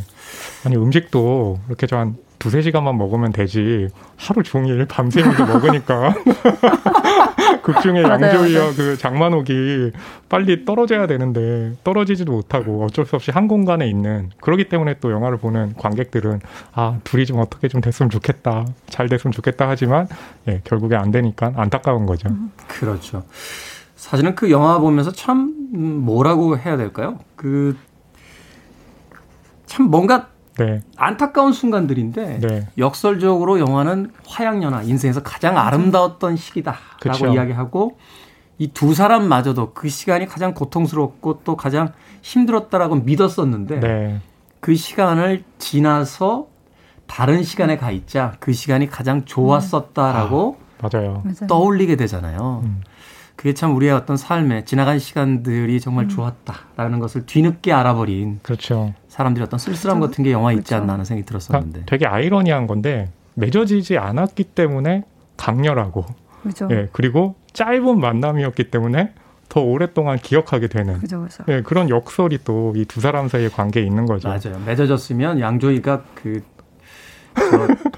[0.64, 3.86] 아니 음식도 이렇게 좀 두세 시간만 먹으면 되지
[4.16, 6.12] 하루 종일 밤새 이렇게 먹으니까
[7.62, 9.93] 극중에 양조위와 그 장만옥이
[10.28, 15.38] 빨리 떨어져야 되는데 떨어지지도 못하고 어쩔 수 없이 한 공간에 있는 그러기 때문에 또 영화를
[15.38, 16.41] 보는 관객들은
[16.72, 20.09] 아 둘이 좀 어떻게 좀 됐으면 좋겠다 잘 됐으면 좋겠다 하지만
[20.49, 22.28] 예, 결국에 안 되니까 안타까운 거죠.
[22.66, 23.22] 그렇죠.
[23.95, 27.18] 사실은 그 영화 보면서 참 뭐라고 해야 될까요?
[27.36, 27.76] 그
[29.70, 30.26] 참 뭔가
[30.64, 30.82] 네.
[30.96, 32.68] 안타까운 순간들인데 네.
[32.78, 37.26] 역설적으로 영화는 화양연화 인생에서 가장 아름다웠던 시기다라고 그쵸.
[37.28, 37.96] 이야기하고
[38.61, 44.20] 이 두 사람마저도 그 시간이 가장 고통스럽고 또 가장 힘들었다라고 믿었었는데 네.
[44.61, 46.46] 그 시간을 지나서
[47.06, 51.24] 다른 시간에 가 있자 그 시간이 가장 좋았었다라고 아, 맞아요.
[51.48, 52.61] 떠올리게 되잖아요.
[52.64, 52.82] 음.
[53.41, 56.09] 그게 참 우리의 어떤 삶에 지나간 시간들이 정말 음.
[56.11, 58.93] 좋았다라는 것을 뒤늦게 알아버린 그렇죠.
[59.09, 60.11] 사람들이 어떤 쓸쓸함 그렇죠.
[60.11, 65.05] 같은 게 영화에 있지 않나 하는 생각이 들었었는데 그러니까 되게 아이러니한 건데 맺어지지 않았기 때문에
[65.38, 66.05] 강렬하고
[66.43, 66.68] 그렇죠.
[66.70, 69.14] 예, 그리고 짧은 만남이었기 때문에
[69.49, 71.43] 더 오랫동안 기억하게 되는 그죠, 그죠.
[71.49, 74.28] 예, 그런 역설이 또 이 두 사람 사이의 관계에 있는 거죠.
[74.28, 74.61] 맞아요.
[74.66, 76.43] 맺어졌으면 양조위가 그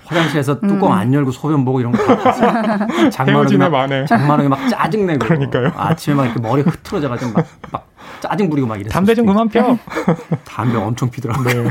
[0.07, 0.99] 화장실에서 뚜껑 음.
[0.99, 3.11] 안 열고 소변 보고 이런 거다 봤어요.
[3.11, 5.19] 장만하게 막, 장만하게 막 짜증내고.
[5.27, 5.73] 그러니까요.
[5.77, 7.89] 아침에 막 이렇게 머리 흐트러져가지고 막, 막
[8.21, 8.93] 짜증 부리고 막 이랬어요.
[8.93, 9.77] 담배 좀 그만 펴.
[10.45, 11.65] 담배 엄청 피더라고요.
[11.65, 11.71] 네.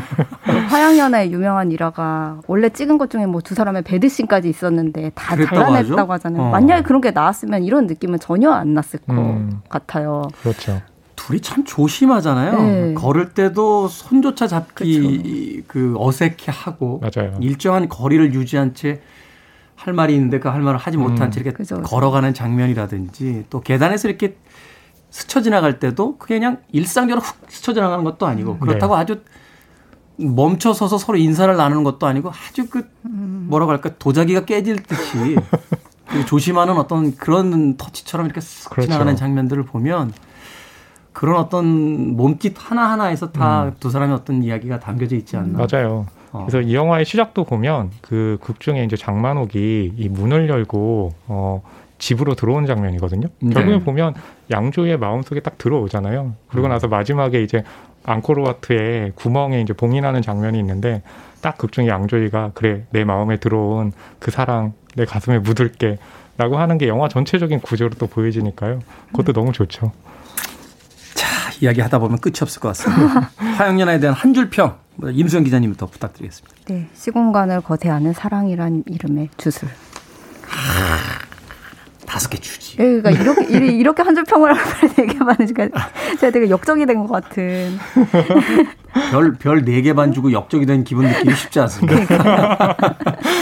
[0.70, 6.44] 화양연화의 유명한 일화가 원래 찍은 것 중에 뭐 두 사람의 배드씬까지 있었는데 다 잘라냈다고 하잖아요.
[6.44, 6.50] 어.
[6.52, 9.62] 만약에 그런 게 나왔으면 이런 느낌은 전혀 안 났을 것 음.
[9.68, 10.24] 같아요.
[10.42, 10.82] 그렇죠.
[11.28, 12.62] 둘이 참 조심하잖아요.
[12.62, 12.94] 네.
[12.94, 15.68] 걸을 때도 손조차 잡기 그렇죠.
[15.68, 17.38] 그 어색해하고 맞아요.
[17.42, 19.02] 일정한 거리를 유지한 채
[19.84, 21.32] 할 말이 있는데 그 할 말을 하지 못한 음.
[21.32, 24.38] 채 이렇게 그죠, 걸어가는 장면이라든지 또 계단에서 이렇게
[25.10, 29.02] 스쳐 지나갈 때도 그게 그냥 일상적으로 훅 스쳐 지나가는 것도 아니고 그렇다고 네.
[29.02, 29.22] 아주
[30.18, 35.36] 멈춰 서서 서로 인사를 나누는 것도 아니고 아주 그 뭐라고 할까 도자기가 깨질 듯이
[36.06, 38.88] 그 조심하는 어떤 그런 터치처럼 이렇게 쓱 그렇죠.
[38.88, 40.14] 지나가는 장면들을 보면
[41.14, 43.92] 그런 어떤 몸짓 하나하나에서 다두 음.
[43.92, 45.66] 사람의 어떤 이야기가 담겨져 있지 않나.
[45.66, 46.06] 맞아요.
[46.32, 46.46] 어.
[46.48, 51.62] 그래서 이 영화의 시작도 보면 그 극 중에 이제 장만옥이 이 문을 열고 어
[52.00, 53.28] 집으로 들어온 장면이거든요.
[53.40, 53.54] 네.
[53.54, 54.14] 결국에 보면
[54.50, 56.34] 양조위의 마음속에 딱 들어오잖아요.
[56.50, 56.70] 그러고 음.
[56.70, 57.64] 나서 마지막에 이제
[58.06, 61.04] 앙코르와트의 구멍에 이제 봉인하는 장면이 있는데
[61.42, 65.98] 딱 극중에 양조위가 그래 내 마음에 들어온 그 사랑 내 가슴에 묻을게
[66.38, 68.80] 라고 하는 게 영화 전체적인 구조로 또 보여지니까요.
[69.12, 69.34] 그것도 음.
[69.34, 69.92] 너무 좋죠.
[71.62, 73.30] 자, 이야기 하다 보면 끝이 없을 것 같습니다.
[73.38, 76.56] 화영연화에 대한 한 줄 평, 임수영 기자님부터 부탁드리겠습니다.
[76.68, 79.70] 네, 시공간을 거대하는 사랑이란 이름의 주술.
[82.08, 82.76] 다섯 개 주지.
[82.80, 83.46] 예, 그러니까 이렇게
[83.78, 85.70] 이렇게 한 줄 평을 하고 되게 많으니까
[86.20, 87.78] 제가 되게 역적이 된 것 같은.
[89.12, 92.06] 별 별 네 개 반 주고 역적이 된 기분 느끼기 쉽지 않습니다.
[92.06, 92.76] 그러니까.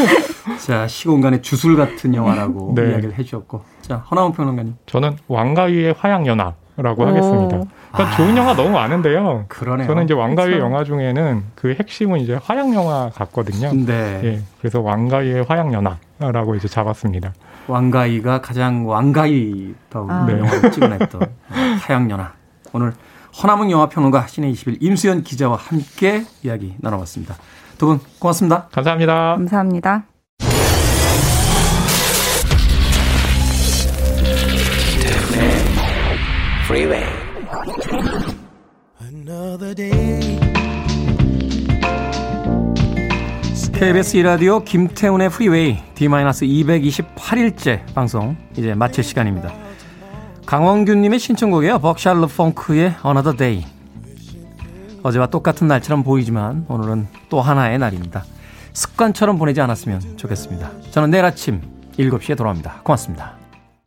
[0.66, 2.92] 자 시공간의 주술 같은 영화라고 네.
[2.92, 4.76] 이야기를 해주셨고, 자 허나운 평론가님.
[4.86, 6.54] 저는 왕가위의 화양연화.
[6.82, 7.60] 라고 하겠습니다.
[7.92, 9.46] 그러니까 아, 좋은 영화 너무 많은데요.
[9.48, 9.88] 그러네요.
[9.88, 10.64] 저는 이제 왕가위 그렇죠.
[10.66, 13.72] 영화 중에는 그 핵심은 이제 화양 영화 같거든요.
[13.74, 14.22] 네.
[14.24, 17.34] 예, 그래서 왕가위의 화양 연화라고 이제 잡았습니다.
[17.68, 20.28] 왕가위가 가장 왕가위다운 아.
[20.30, 21.22] 영화를 찍어냈던
[21.82, 22.34] 화양 연화.
[22.74, 22.94] 오늘
[23.42, 27.36] 허남은 영화 평론가 신의 21 임수연 기자와 함께 이야기 나눠봤습니다.
[27.78, 28.68] 두 분 고맙습니다.
[28.72, 29.36] 감사합니다.
[29.36, 30.04] 감사합니다.
[36.68, 37.09] freeway.
[43.74, 49.54] KBS 이라디오 김태훈의 프리웨이 D-228일째 방송 이제 마칠 시간입니다.
[50.46, 51.80] 강원규님의 신청곡이에요.
[51.80, 53.66] 벅샬러 펑크의 Another Day.
[55.04, 58.24] 어제와 똑같은 날처럼 보이지만 오늘은 또 하나의 날입니다.
[58.72, 60.72] 습관처럼 보내지 않았으면 좋겠습니다.
[60.92, 61.62] 저는 내일 아침
[61.98, 62.82] 7시에 돌아옵니다.
[62.84, 63.39] 고맙습니다.